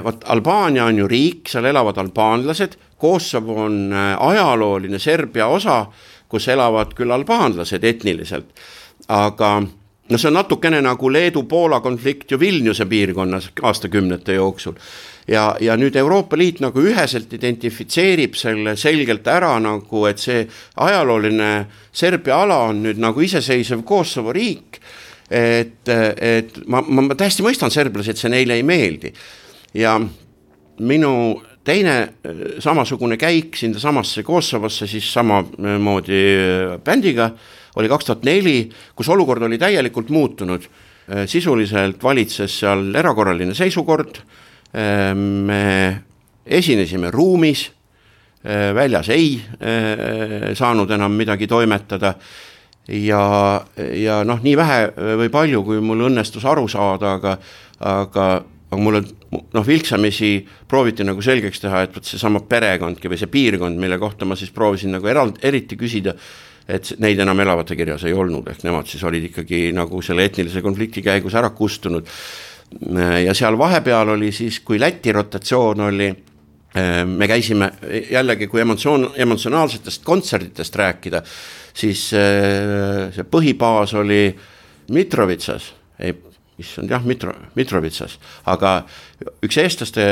[0.05, 5.87] vot Albaania on ju riik, seal elavad albaanlased, Kosovo on äh, ajalooline Serbia osa,
[6.29, 8.51] kus elavad küll albaanlased etniliselt,
[9.09, 9.53] aga
[10.11, 14.75] no see on natukene nagu Leedu-Poola konflikt ju Vilniuse piirkonnas aastakümnete jooksul.
[15.29, 21.67] ja, ja nüüd Euroopa Liit nagu üheselt identifitseerib selle selgelt ära nagu, et see ajalooline
[21.93, 24.81] Serbia ala on nüüd nagu iseseisev Kosovo riik.
[25.31, 29.15] et, et ma, ma, ma täiesti mõistan serblasi, et see neile ei meeldi
[29.75, 30.01] ja
[30.81, 32.11] minu teine äh,
[32.59, 37.31] samasugune käik sinnasamasse Kosovosse siis samamoodi äh, bändiga
[37.77, 40.65] oli kaks tuhat neli, kus olukord oli täielikult muutunud.
[41.11, 44.23] Äh, sisuliselt valitses seal erakorraline seisukord,
[44.71, 45.63] me
[46.47, 47.65] esinesime ruumis,
[48.75, 49.33] väljas ei
[50.55, 52.13] saanud enam midagi toimetada.
[52.87, 53.25] Ja,
[53.99, 54.79] ja noh, nii vähe
[55.19, 57.35] või palju, kui mul õnnestus aru saada, aga,
[57.83, 58.29] aga
[58.71, 60.31] aga mulle noh, vilksamisi
[60.71, 64.53] prooviti nagu selgeks teha, et vot seesama perekondki või see piirkond, mille kohta ma siis
[64.55, 66.15] proovisin nagu eraldi, eriti küsida,
[66.71, 70.63] et neid enam elavate kirjas ei olnud, ehk nemad siis olid ikkagi nagu selle etnilise
[70.63, 72.07] konflikti käigus ära kustunud.
[73.25, 76.11] ja seal vahepeal oli siis, kui Läti rotatsioon oli,
[77.11, 77.73] me käisime
[78.11, 81.23] jällegi, kui emotsioon, emotsionaalsetest kontsertidest rääkida,
[81.75, 84.29] siis see põhibaas oli
[84.95, 86.15] Mitrovitsas, ei
[86.61, 88.19] issand jah, Mitro, Mitrovitsas,
[88.51, 88.81] aga
[89.45, 90.05] üks eestlaste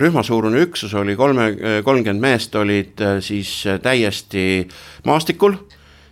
[0.00, 1.50] rühmasuurune üksus oli kolme,
[1.84, 4.66] kolmkümmend meest olid äh, siis äh, täiesti
[5.08, 5.58] maastikul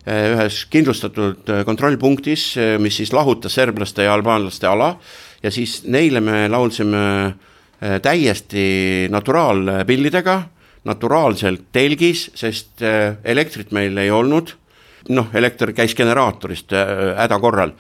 [0.09, 4.95] ühes kindlustatud kontrollpunktis, mis siis lahutas serblaste ja albaanlaste ala.
[5.43, 7.35] Ja siis neile me laulsime
[8.01, 10.39] täiesti naturaalpillidega,
[10.89, 12.81] naturaalselt telgis, sest
[13.21, 14.55] elektrit meil ei olnud.
[15.13, 17.77] Noh, elekter käis generaatorist häda korral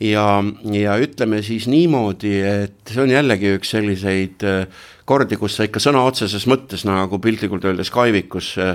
[0.00, 0.24] ja,
[0.72, 5.82] ja ütleme siis niimoodi, et see on jällegi üks selliseid äh, kordi, kus sa ikka
[5.82, 8.74] sõna otseses mõttes nagu piltlikult öeldes kaevikus äh,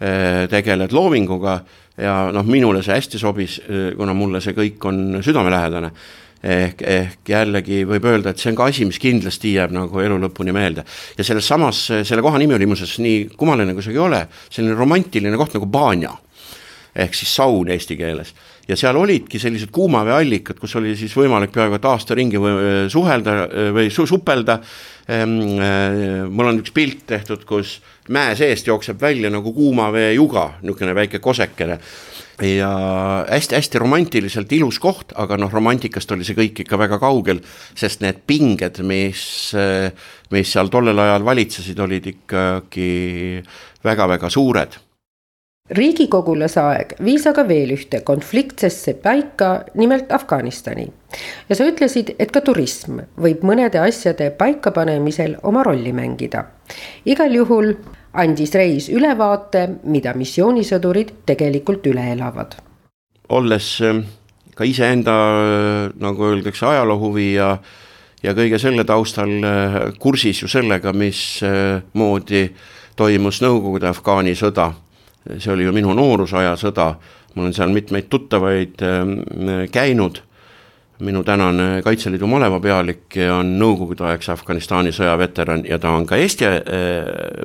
[0.00, 1.60] äh, tegeled loominguga
[2.00, 3.58] ja noh, minule see hästi sobis,
[3.98, 5.90] kuna mulle see kõik on südamelähedane
[6.42, 10.16] ehk, ehk jällegi võib öelda, et see on ka asi, mis kindlasti jääb nagu elu
[10.24, 10.86] lõpuni meelde.
[11.18, 14.78] ja selles samas, selle koha nimi oli muuseas nii kummaline, kui see ei ole, selline
[14.78, 16.16] romantiline koht nagu Banja
[16.94, 18.34] ehk siis saun eesti keeles.
[18.68, 23.36] Ja seal olidki sellised kuumaveeallikad, kus oli siis võimalik peaaegu et aasta ringi või suhelda
[23.74, 24.58] või su supelda.
[25.10, 27.80] Ehm, eh, mul on üks pilt tehtud, kus
[28.14, 31.78] mäe seest jookseb välja nagu kuumaveejuga, niisugune väike kosekene
[32.42, 32.70] ja
[33.28, 37.42] hästi-hästi romantiliselt ilus koht, aga noh, romantikast oli see kõik ikka väga kaugel,
[37.78, 39.24] sest need pinged, mis,
[40.32, 43.42] mis seal tollel ajal valitsesid, olid ikkagi
[43.84, 44.80] väga-väga suured
[45.70, 50.88] riigikogulase aeg viis aga veel ühte konfliktsesse paika, nimelt Afganistani.
[51.48, 56.44] ja sa ütlesid, et ka turism võib mõnede asjade paikapanemisel oma rolli mängida.
[57.06, 57.74] igal juhul
[58.12, 62.56] andis Reis ülevaate, mida missioonisõdurid tegelikult üle elavad.
[63.28, 64.04] olles äh,
[64.54, 67.58] ka iseenda, äh, nagu öeldakse, ajaloohuvi ja
[68.22, 72.50] ja kõige selle taustal äh, kursis ju sellega, mismoodi
[72.96, 74.72] toimus Nõukogude Afgaani sõda
[75.38, 76.92] see oli ju minu noorusaja sõda,
[77.34, 79.16] mul on seal mitmeid tuttavaid ähm,
[79.72, 80.22] käinud,
[81.02, 86.60] minu tänane Kaitseliidu malevapealik on nõukogudeaegse Afganistani sõjaveteran ja ta on ka Eesti äh,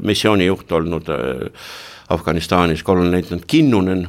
[0.06, 1.70] missioonijuht olnud äh,
[2.13, 4.06] Afganistanis, kolonelleitnant Kinnunen,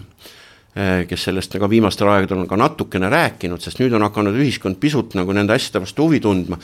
[1.11, 5.17] kes sellest ka viimastel aegadel on ka natukene rääkinud, sest nüüd on hakanud ühiskond pisut
[5.19, 6.55] nagu nende asjade vastu huvi tundma.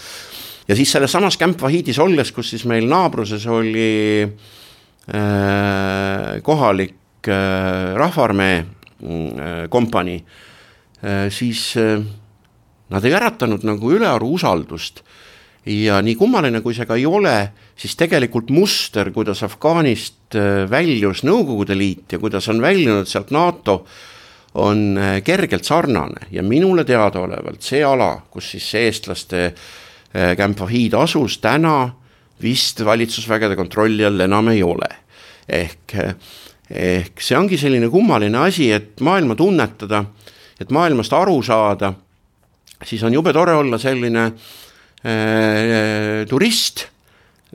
[0.68, 3.88] ja siis selles samas Camp Vahidis olles, kus siis meil naabruses oli
[4.30, 4.63] Äh,
[6.42, 6.94] kohalik
[7.28, 10.24] äh, Rahvaarmee äh, kompanii,
[11.28, 11.74] siis
[12.88, 15.02] nad ei äratanud nagu ülearu usaldust.
[15.68, 20.32] Ja nii kummaline, kui see ka ei ole, siis tegelikult muster, kuidas Afganist
[20.70, 23.82] väljus Nõukogude Liit ja kuidas on väljunud sealt NATO,
[24.64, 26.30] on kergelt sarnane.
[26.32, 29.50] Ja minule teadaolevalt see ala, kus siis eestlaste
[30.40, 31.76] Camp Vahid asus, täna
[32.42, 34.88] vist valitsusvägede kontrolli all enam ei ole.
[35.48, 35.94] ehk,
[36.70, 40.04] ehk see ongi selline kummaline asi, et maailma tunnetada,
[40.60, 41.92] et maailmast aru saada,
[42.84, 44.32] siis on jube tore olla selline äh,
[46.28, 46.94] turist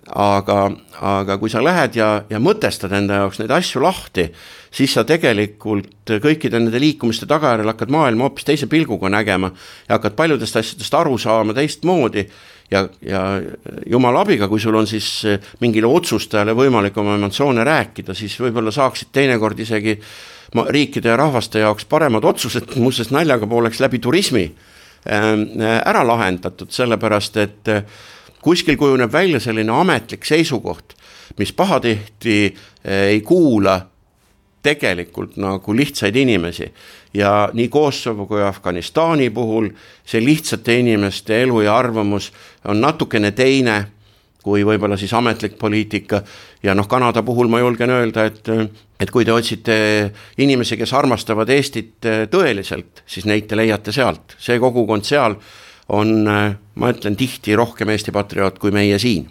[0.08, 0.60] aga,
[1.02, 4.28] aga kui sa lähed ja, ja mõtestad enda jaoks neid asju lahti,
[4.74, 9.52] siis sa tegelikult kõikide nende liikumiste tagajärjel hakkad maailma hoopis teise pilguga nägema
[9.88, 12.26] ja hakkad paljudest asjadest aru saama teistmoodi
[12.72, 13.24] ja, ja
[13.90, 15.08] jumala abiga, kui sul on siis
[15.62, 19.98] mingile otsustajale võimalik oma emotsioone rääkida, siis võib-olla saaksid teinekord isegi
[20.70, 24.46] riikide ja rahvaste jaoks paremad otsused, muuseas naljaga pooleks läbi turismi
[25.10, 27.76] ähm, ära lahendatud, sellepärast et
[28.42, 30.96] kuskil kujuneb välja selline ametlik seisukoht,
[31.40, 33.80] mis pahatihti eh, ei kuula
[34.64, 36.68] tegelikult nagu lihtsaid inimesi
[37.14, 39.70] ja nii Kosovo kui Afganistani puhul
[40.06, 42.32] see lihtsate inimeste elu ja arvamus
[42.68, 43.86] on natukene teine
[44.44, 46.22] kui võib-olla siis ametlik poliitika
[46.64, 48.48] ja noh, Kanada puhul ma julgen öelda, et
[49.00, 49.76] et kui te otsite
[50.44, 55.38] inimesi, kes armastavad Eestit eh, tõeliselt, siis neid te leiate sealt, see kogukond seal
[55.90, 59.30] on, äh, ma ütlen tihti rohkem Eesti patrioot kui meie siin.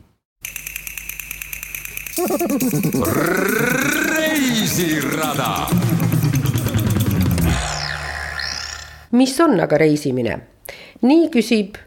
[4.19, 5.88] reisirada.
[9.12, 10.38] Mis on aga reisimine?
[11.03, 11.79] nii küsib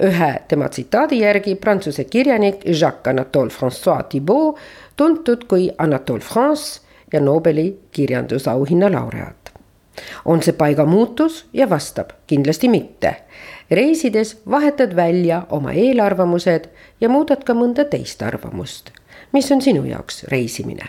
[0.00, 4.58] ühe tema tsitaadi järgi prantsuse kirjanik Jacques Anatole Francois Thibault,
[4.96, 6.80] tuntud kui Anatole France
[7.12, 9.52] ja Nobeli kirjandusauhinna laureaat.
[10.24, 13.16] on see paigamuutus ja vastab kindlasti mitte
[13.70, 16.64] reisides vahetad välja oma eelarvamused
[17.00, 18.90] ja muudad ka mõnda teist arvamust.
[19.32, 20.86] mis on sinu jaoks reisimine?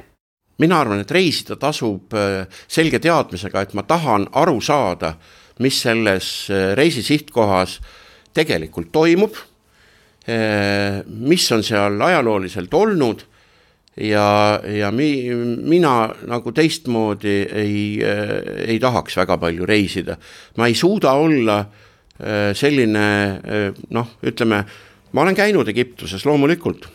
[0.58, 5.14] mina arvan, et reisida tasub äh, selge teadmisega, et ma tahan aru saada,
[5.60, 7.80] mis selles äh, reisi sihtkohas
[8.34, 9.38] tegelikult toimub,
[10.28, 13.26] äh, mis on seal ajalooliselt olnud
[13.98, 15.30] ja, ja mi-,
[15.62, 17.80] mina nagu teistmoodi ei,
[18.66, 20.18] ei tahaks väga palju reisida.
[20.58, 21.82] ma ei suuda olla äh,
[22.22, 24.60] Äh, selline äh, noh, ütleme,
[25.18, 26.86] ma olen käinud Egiptuses loomulikult,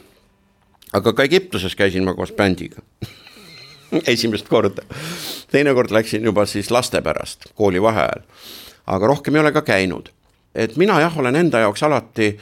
[0.94, 2.79] aga ka Egiptuses käisin ma koos bändiga
[4.14, 4.83] esimest korda.
[5.51, 8.22] teinekord läksin juba siis laste pärast kooli vaheajal,
[8.87, 10.11] aga rohkem ei ole ka käinud.
[10.55, 12.33] et mina jah, olen enda jaoks alati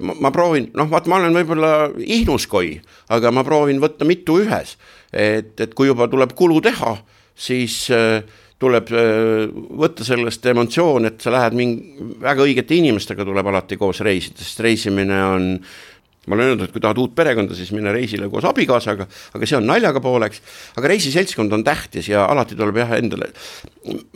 [0.00, 2.74] ma, ma proovin, noh, vaat ma olen võib-olla ihnuskoi,
[3.14, 4.76] aga ma proovin võtta mitu ühes,
[5.12, 6.94] et, et kui juba tuleb kulu teha,
[7.38, 8.20] siis äh,
[8.60, 9.46] tuleb äh,
[9.80, 14.64] võtta sellest emotsioon, et sa lähed mingi väga õigete inimestega tuleb alati koos reisida, sest
[14.66, 15.52] reisimine on
[16.28, 19.58] ma olen öelnud, et kui tahad uut perekonda, siis mine reisile koos abikaasaga, aga see
[19.58, 20.42] on naljaga pooleks,
[20.78, 23.30] aga reisiseltskond on tähtis ja alati tuleb jah, endale,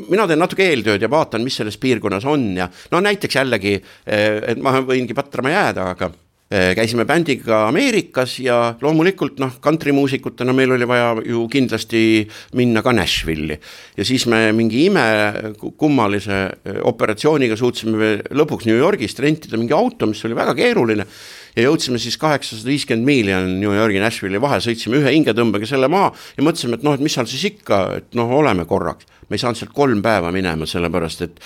[0.09, 4.43] mina teen natuke eeltööd ja vaatan, mis selles piirkonnas on ja no näiteks jällegi, äh,
[4.53, 6.13] et ma võingi patrama jääda, aga
[6.53, 12.27] Äh, käisime bändiga Ameerikas ja loomulikult noh, kantrimuusikutena meil oli vaja ju kindlasti
[12.59, 13.57] minna ka Nashville'i.
[13.97, 20.21] ja siis me mingi imekummalise äh, operatsiooniga suutsime lõpuks New Yorgist rentida mingi auto, mis
[20.29, 21.07] oli väga keeruline
[21.57, 25.91] ja jõudsime siis kaheksasada viiskümmend miili on New Yorgi, Nashville'i vahe, sõitsime ühe hingetõmbega selle
[25.93, 29.39] maha ja mõtlesime, et noh, et mis seal siis ikka, et noh, oleme korraks me
[29.39, 31.39] ei saanud sealt kolm päeva minema, sellepärast et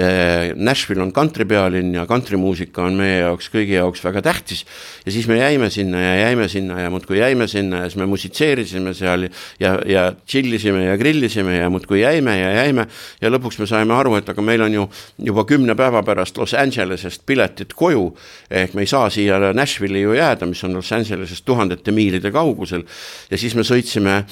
[0.00, 4.64] eh, Nashville on kantripealinn ja kantrimuusika on meie jaoks, kõigi jaoks väga tähtis.
[5.04, 8.08] ja siis me jäime sinna ja jäime sinna ja muudkui jäime sinna ja siis me
[8.08, 9.28] musitseerisime seal
[9.60, 12.86] ja, ja chill isime ja grillisime ja muudkui jäime ja jäime.
[13.20, 14.88] ja lõpuks me saime aru, et aga meil on ju
[15.28, 18.06] juba kümne päeva pärast Los Angelesest piletid koju.
[18.50, 22.88] ehk me ei saa siia Nashville'i ju jääda, mis on Los Angelesest tuhandete miilide kaugusel.
[23.30, 24.22] ja siis me sõitsime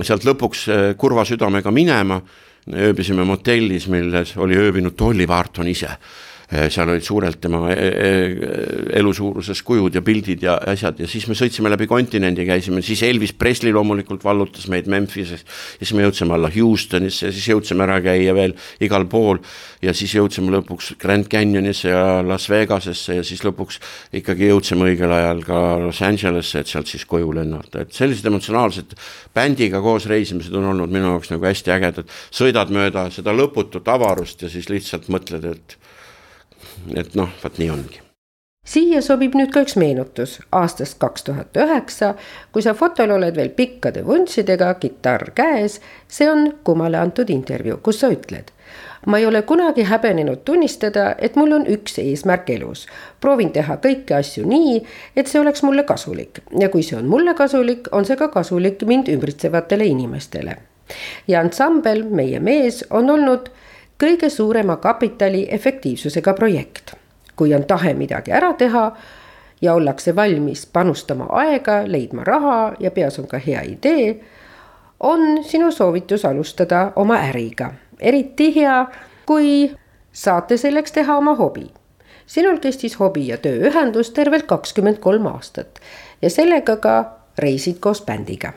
[0.00, 2.20] sealt lõpuks eh, kurva südamega minema
[2.70, 5.96] ööbisime motellis, milles oli ööbinud Dolly Parton ise
[6.52, 8.32] seal olid suurelt tema eh, eh,
[8.98, 10.98] elusuuruses kujud ja pildid ja asjad.
[11.00, 15.46] Ja siis me sõitsime läbi kontinendi, käisime, siis Elvis Presley loomulikult vallutas meid Memphises.
[15.80, 18.52] ja siis me jõudsime alla Houstonisse ja siis jõudsime ära käia veel
[18.84, 19.40] igal pool.
[19.82, 23.80] Ja siis jõudsime lõpuks Grand Canyonisse ja Las Vegasesse ja siis lõpuks
[24.20, 28.92] ikkagi jõudsime õigel ajal ka Los Angelesse, et sealt siis koju lennata, et sellised emotsionaalsed
[29.34, 34.44] bändiga koos reisimised on olnud minu jaoks nagu hästi ägedad, sõidad mööda seda lõputut avarust
[34.44, 35.78] ja siis lihtsalt mõtled, et
[36.96, 38.02] et noh, vot nii ongi
[38.62, 42.14] siia sobib nüüd ka üks meenutus aastast kaks tuhat üheksa,
[42.54, 45.80] kui sa fotol oled veel pikkade vuntsidega, kitarr käes.
[46.08, 48.52] see on Kumale antud intervjuu, kus sa ütled.
[49.06, 52.86] ma ei ole kunagi häbenenud tunnistada, et mul on üks eesmärk elus.
[53.20, 54.82] proovin teha kõiki asju nii,
[55.16, 58.86] et see oleks mulle kasulik ja kui see on mulle kasulik, on see ka kasulik
[58.86, 60.56] mind ümbritsevatele inimestele.
[61.28, 63.50] ja ansambel Meie mees on olnud
[63.98, 66.94] kõige suurema kapitali efektiivsusega projekt.
[67.36, 68.92] kui on tahe midagi ära teha
[69.62, 74.20] ja ollakse valmis panustama aega, leidma raha ja peas on ka hea idee,
[75.00, 77.72] on sinu soovitus alustada oma äriga.
[78.00, 78.86] eriti hea,
[79.26, 79.72] kui
[80.12, 81.70] saate selleks teha oma hobi.
[82.26, 85.80] sinul kestis hobi ja töö ühendus tervelt kakskümmend kolm aastat
[86.22, 87.04] ja sellega ka
[87.38, 88.52] reisid koos bändiga.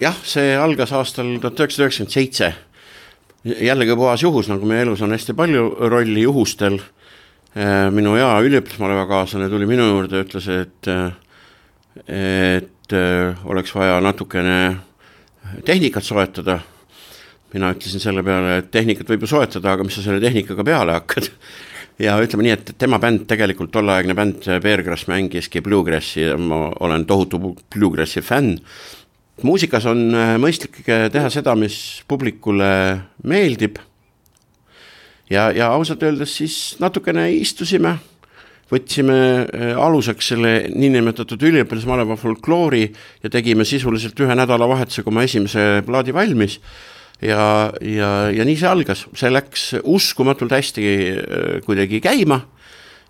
[0.00, 2.52] jah, see algas aastal tuhat üheksasada üheksakümmend seitse
[3.44, 6.78] jällegi puhas juhus, nagu meie elus on hästi palju rolli juhustel.
[7.52, 10.88] Äh, minu hea üliõpilasmalevakaaslane tuli minu juurde ütles, et,
[12.08, 14.58] et äh, oleks vaja natukene
[15.66, 16.60] tehnikat soetada.
[17.52, 20.94] mina ütlesin selle peale, et tehnikat võib ju soetada, aga mis sa selle tehnikaga peale
[20.96, 21.26] hakkad
[22.06, 27.52] ja ütleme nii, et tema bänd, tegelikult tolleaegne bänd Beargrass mängiski Bluegrassi ma olen tohutu
[27.74, 28.56] Bluegrassi fänn
[29.40, 32.68] muusikas on äh, mõistlik äh, teha seda, mis publikule
[33.24, 33.78] meeldib.
[35.30, 37.96] ja, ja ausalt öeldes siis natukene istusime,
[38.72, 42.84] võtsime äh, aluseks selle niinimetatud üliõpilasmaleva folkloori
[43.22, 46.60] ja tegime sisuliselt ühe nädalavahetusega oma esimese plaadi valmis
[47.22, 50.84] ja, ja, ja nii see algas, see läks uskumatult hästi
[51.64, 52.42] kuidagi käima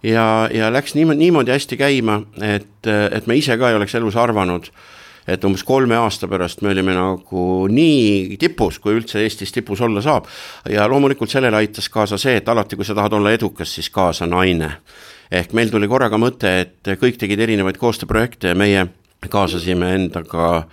[0.06, 4.18] ja, ja läks niimoodi, niimoodi hästi käima, et, et me ise ka ei oleks elus
[4.20, 4.90] arvanud äh,
[5.26, 10.02] et umbes kolme aasta pärast me olime nagu nii tipus, kui üldse Eestis tipus olla
[10.02, 10.26] saab.
[10.68, 14.26] ja loomulikult sellele aitas kaasa see, et alati, kui sa tahad olla edukas, siis kaasa
[14.26, 14.70] naine.
[15.30, 18.87] ehk meil tuli korraga mõte, et kõik tegid erinevaid koostööprojekte ja meie
[19.28, 20.66] kaasasime endaga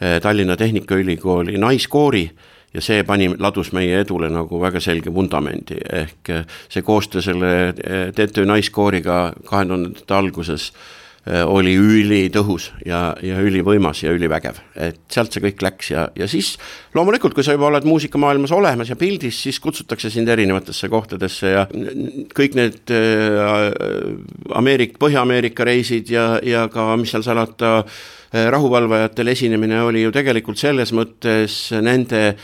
[0.00, 2.30] eh, Tallinna Tehnikaülikooli naiskoori
[2.74, 7.52] ja see pani, ladus meie edule nagu väga selge vundamendi, ehk eh, see koostöö selle
[7.68, 15.02] eh, TTÜ naiskooriga kahe tuhandete alguses äh, oli ülitõhus ja, ja ülivõimas ja ülivägev, et
[15.12, 16.54] sealt see kõik läks ja, ja siis
[16.96, 21.66] loomulikult, kui sa juba oled muusikamaailmas olemas ja pildis, siis kutsutakse sind erinevatesse kohtadesse ja
[22.36, 23.68] kõik need äh,
[24.56, 30.60] Ameerik-, Põhja-Ameerika reisid ja, ja ka, mis seal salata äh,, rahuvalvajatel esinemine oli ju tegelikult
[30.60, 32.42] selles mõttes nende äh,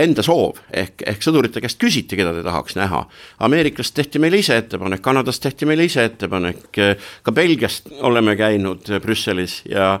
[0.00, 0.58] enda soov.
[0.74, 3.04] Ehk, ehk sõdurite käest küsiti, keda te tahaks näha.
[3.46, 6.80] Ameerikast tehti meile ise ettepanek, Kanadast tehti meile ise ettepanek,
[7.22, 9.96] ka Belgiast oleme käinud Brüsselis ja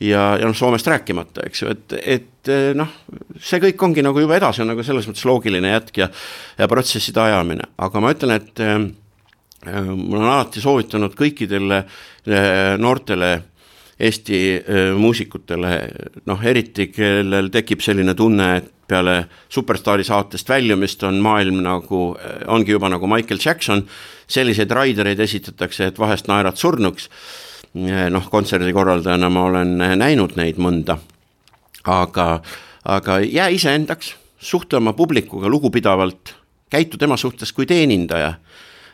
[0.00, 2.90] ja, ja noh, Soomest rääkimata, eks ju, et, et noh,
[3.40, 6.10] see kõik ongi nagu juba edasi on nagu selles mõttes loogiline jätk ja
[6.58, 8.76] ja protsesside ajamine, aga ma ütlen, et äh,
[9.88, 13.30] mul on alati soovitanud kõikidele äh, noortele
[13.96, 14.38] Eesti
[14.98, 15.70] muusikutele,
[16.28, 19.14] noh eriti, kellel tekib selline tunne, et peale
[19.48, 22.00] Superstaari saatest väljumist on maailm nagu,
[22.52, 23.86] ongi juba nagu Michael Jackson,
[24.28, 27.08] selliseid raidereid esitatakse, et vahest naerad surnuks,
[28.12, 30.98] noh kontserdikorraldajana ma olen näinud neid mõnda,
[31.88, 32.28] aga,
[32.84, 36.34] aga jää iseendaks, suhtle oma publikuga lugupidavalt,
[36.70, 38.34] käitu tema suhtes kui teenindaja.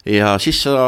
[0.07, 0.79] Ja siis sa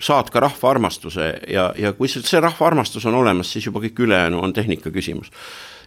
[0.00, 4.02] saad ka rahva armastuse ja, ja kui see rahva armastus on olemas, siis juba kõik
[4.06, 5.30] ülejäänu on tehnika küsimus.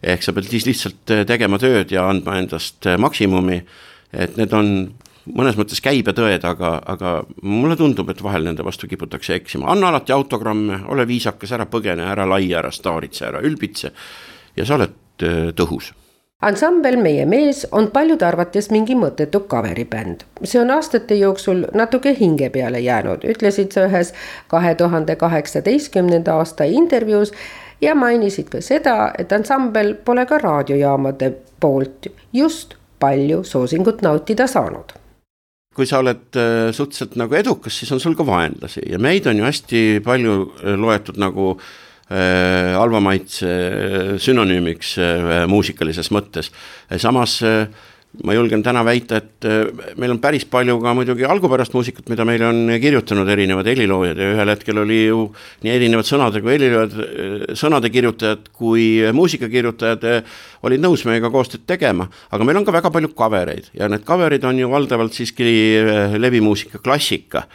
[0.03, 3.59] ehk sa pead siis lihtsalt äh, tegema tööd ja andma endast äh, maksimumi,
[4.13, 4.71] et need on
[5.29, 10.15] mõnes mõttes käibetõed, aga, aga mulle tundub, et vahel nende vastu kiputakse eksima, anna alati
[10.15, 13.91] autogramme, ole viisakas, ära põgene, ära laia, ära staaritse, ära ülbitse.
[14.55, 15.93] ja sa oled äh, tõhus
[16.41, 20.23] ansambel Meie mees on paljude arvates mingi mõttetu coveribänd.
[20.43, 24.13] see on aastate jooksul natuke hinge peale jäänud, ütlesid sa ühes
[24.47, 27.33] kahe tuhande kaheksateistkümnenda aasta intervjuus
[27.81, 34.95] ja mainisid ka seda, et ansambel pole ka raadiojaamade poolt just palju soosingut nautida saanud
[35.75, 39.37] kui sa oled äh, suhteliselt nagu edukas, siis on sul ka vaenlasi ja meid on
[39.37, 46.49] ju hästi palju äh, loetud nagu äh, halva maitse äh, sünonüümiks äh, muusikalises mõttes.
[46.97, 47.67] samas äh,
[48.25, 52.25] ma julgen täna väita, et äh, meil on päris palju ka muidugi algupärast muusikat, mida
[52.27, 55.27] meile on kirjutanud erinevad heliloojad ja ühel hetkel oli ju
[55.63, 61.67] nii erinevad sõnade kui heliloojad, äh, sõnade kirjutajad kui muusikakirjutajad äh, olid nõus meiega koostööd
[61.69, 65.15] tegema, aga meil on ka väga palju cover eid ja need cover'id on ju valdavalt
[65.15, 65.51] siiski
[66.17, 67.45] levimuusika klassika.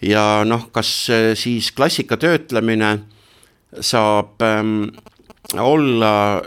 [0.00, 2.94] ja noh, kas siis klassika töötlemine
[3.80, 4.90] saab ähm,
[5.58, 6.42] olla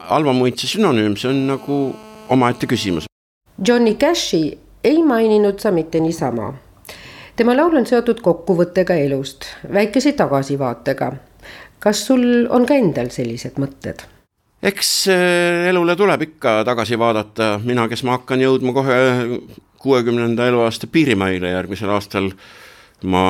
[0.00, 1.78] halva muitse sünonüüm, see on nagu
[2.28, 3.08] omaette küsimus.
[3.68, 6.54] Johnny Cashi ei maininud sa mitte niisama.
[7.36, 11.12] tema laul on seotud kokkuvõttega elust, väikese tagasivaatega.
[11.78, 14.04] kas sul on ka endal sellised mõtted?
[14.62, 18.96] eks eh, elule tuleb ikka tagasi vaadata, mina, kes ma hakkan jõudma kohe
[19.78, 22.30] kuuekümnenda eluaasta piirimaile järgmisel aastal,
[23.04, 23.22] ma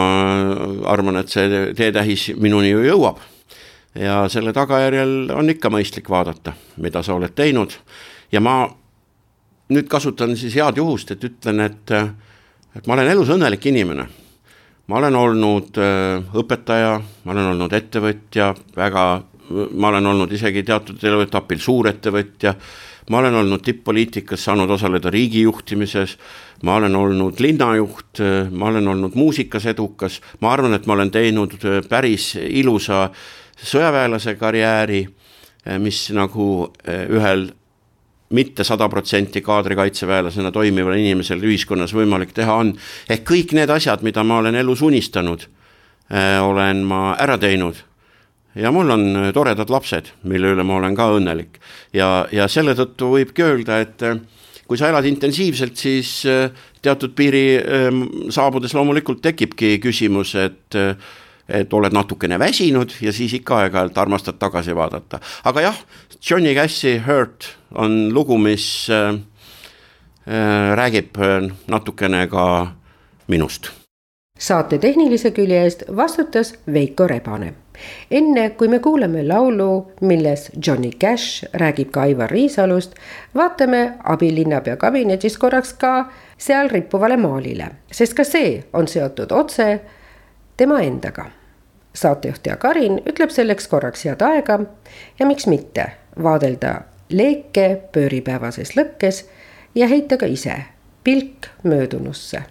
[0.87, 3.19] arvan, et see teetähis minuni ju jõuab.
[3.97, 7.73] ja selle tagajärjel on ikka mõistlik vaadata, mida sa oled teinud
[8.33, 8.67] ja ma
[9.73, 11.93] nüüd kasutan siis head juhust, et ütlen, et,
[12.77, 14.07] et ma olen elus õnnelik inimene.
[14.87, 19.07] ma olen olnud äh, õpetaja, ma olen olnud ettevõtja, väga,
[19.51, 22.55] ma olen olnud isegi teatud eluetapil suurettevõtja,
[23.11, 26.17] ma olen olnud tipp-poliitikas, saanud osaleda riigi juhtimises,
[26.63, 31.55] ma olen olnud linnajuht, ma olen olnud muusikas edukas, ma arvan, et ma olen teinud
[31.89, 33.11] päris ilusa
[33.57, 35.05] sõjaväelase karjääri,
[35.83, 36.49] mis nagu
[36.87, 37.49] ühel
[38.31, 42.73] mitte sada protsenti kaadrikaitseväelasena toimival inimesel ühiskonnas võimalik teha on.
[43.11, 45.47] ehk kõik need asjad, mida ma olen elus unistanud,
[46.11, 47.75] äh, olen ma ära teinud.
[48.57, 49.05] Ja mul on
[49.35, 51.61] toredad lapsed, mille üle ma olen ka õnnelik.
[51.93, 54.19] ja, ja selle tõttu võibki öelda, et äh,
[54.67, 56.51] kui sa elad intensiivselt, siis äh,
[56.83, 57.47] teatud piiri
[58.31, 60.77] saabudes loomulikult tekibki küsimus, et
[61.49, 65.21] et oled natukene väsinud ja siis ikka aeg-ajalt armastad tagasi vaadata.
[65.45, 65.77] aga jah,
[66.31, 69.15] Johnny Cashi Hurt on lugu, mis äh,
[70.27, 72.75] äh, räägib äh, natukene ka
[73.29, 73.71] minust.
[74.39, 77.55] saate tehnilise külje eest vastutas Veiko Rebane.
[78.11, 82.95] Enne kui me kuuleme laulu, milles Johnny Cash räägib ka Aivar Riisalust,
[83.35, 89.81] vaatame abilinnapea kabinetis korraks ka seal rippuvale maalile, sest ka see on seotud otse
[90.57, 91.31] tema endaga.
[91.97, 94.59] saatejuhtaja Karin ütleb selleks korraks head aega
[95.19, 95.87] ja miks mitte
[96.23, 99.25] vaadelda leeke pööripäevases lõkkes
[99.75, 100.57] ja heita ka ise
[101.05, 102.43] pilk möödunusse.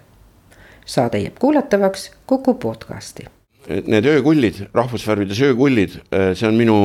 [0.86, 3.35] saade jääb kuulatavaks Kuku podcasti.
[3.66, 6.78] Need öökullid, rahvusvärvides öökullid, see on minu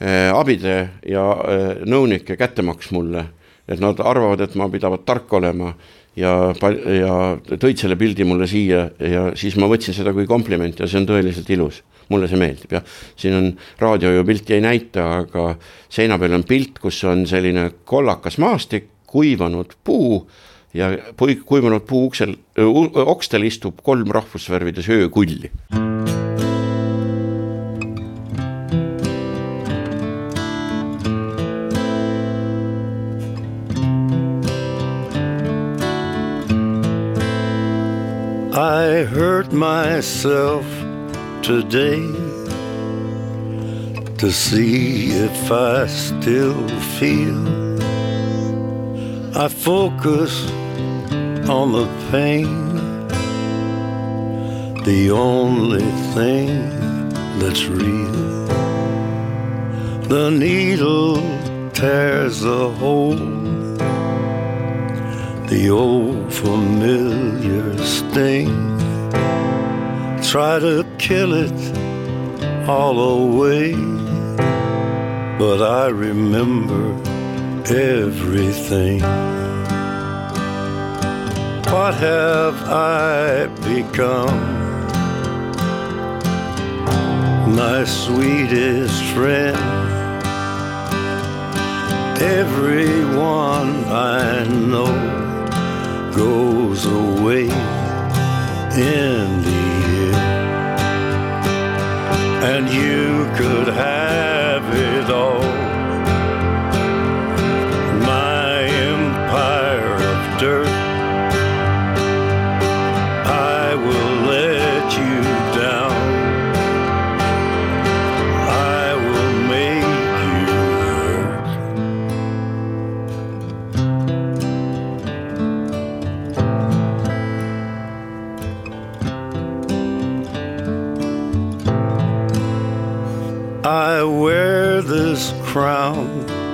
[0.00, 3.26] eh, abide ja eh, nõunike kättemaks mulle,
[3.68, 5.74] et nad arvavad, et ma pidavat tark olema
[6.18, 6.32] ja,
[6.96, 7.14] ja
[7.52, 11.08] tõid selle pildi mulle siia ja siis ma võtsin seda kui komplimenti ja see on
[11.10, 11.82] tõeliselt ilus.
[12.10, 13.44] mulle see meeldib jah, siin on,
[13.78, 15.52] raadio ju pilti ei näita, aga
[15.86, 20.24] seina peal on pilt, kus on selline kollakas maastik, kuivanud puu
[20.74, 20.90] ja
[21.46, 22.36] kuivanud puu uksel,
[23.06, 25.50] okstel istub kolm rahvusvärvides öökulli
[38.52, 40.66] I hurt myself
[41.42, 42.02] today
[44.18, 46.68] to see if I still
[46.98, 47.40] feel.
[49.34, 50.50] I focus
[51.48, 53.06] on the pain,
[54.84, 56.48] the only thing
[57.38, 58.46] that's real.
[60.08, 61.16] The needle
[61.72, 63.16] tears a hole,
[65.46, 68.78] the old familiar sting.
[70.22, 71.60] Try to kill it
[72.68, 73.74] all away,
[75.38, 76.92] but I remember
[77.72, 79.39] everything.
[81.72, 84.40] What have I become?
[87.54, 89.56] My sweetest friend.
[92.20, 94.92] Everyone I know
[96.12, 97.46] goes away
[98.76, 99.09] in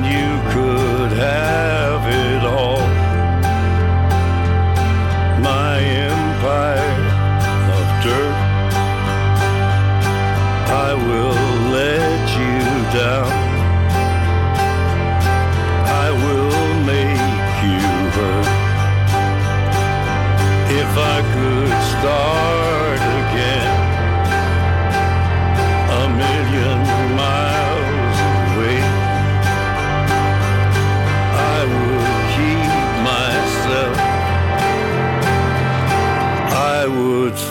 [0.00, 2.78] And you could have it all.
[5.42, 7.02] My empire
[7.78, 8.38] of dirt.
[10.70, 13.37] I will let you down.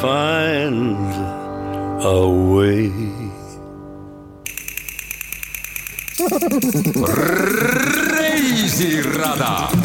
[0.02, 0.96] Find
[2.04, 2.92] a way.
[8.12, 9.77] reisirada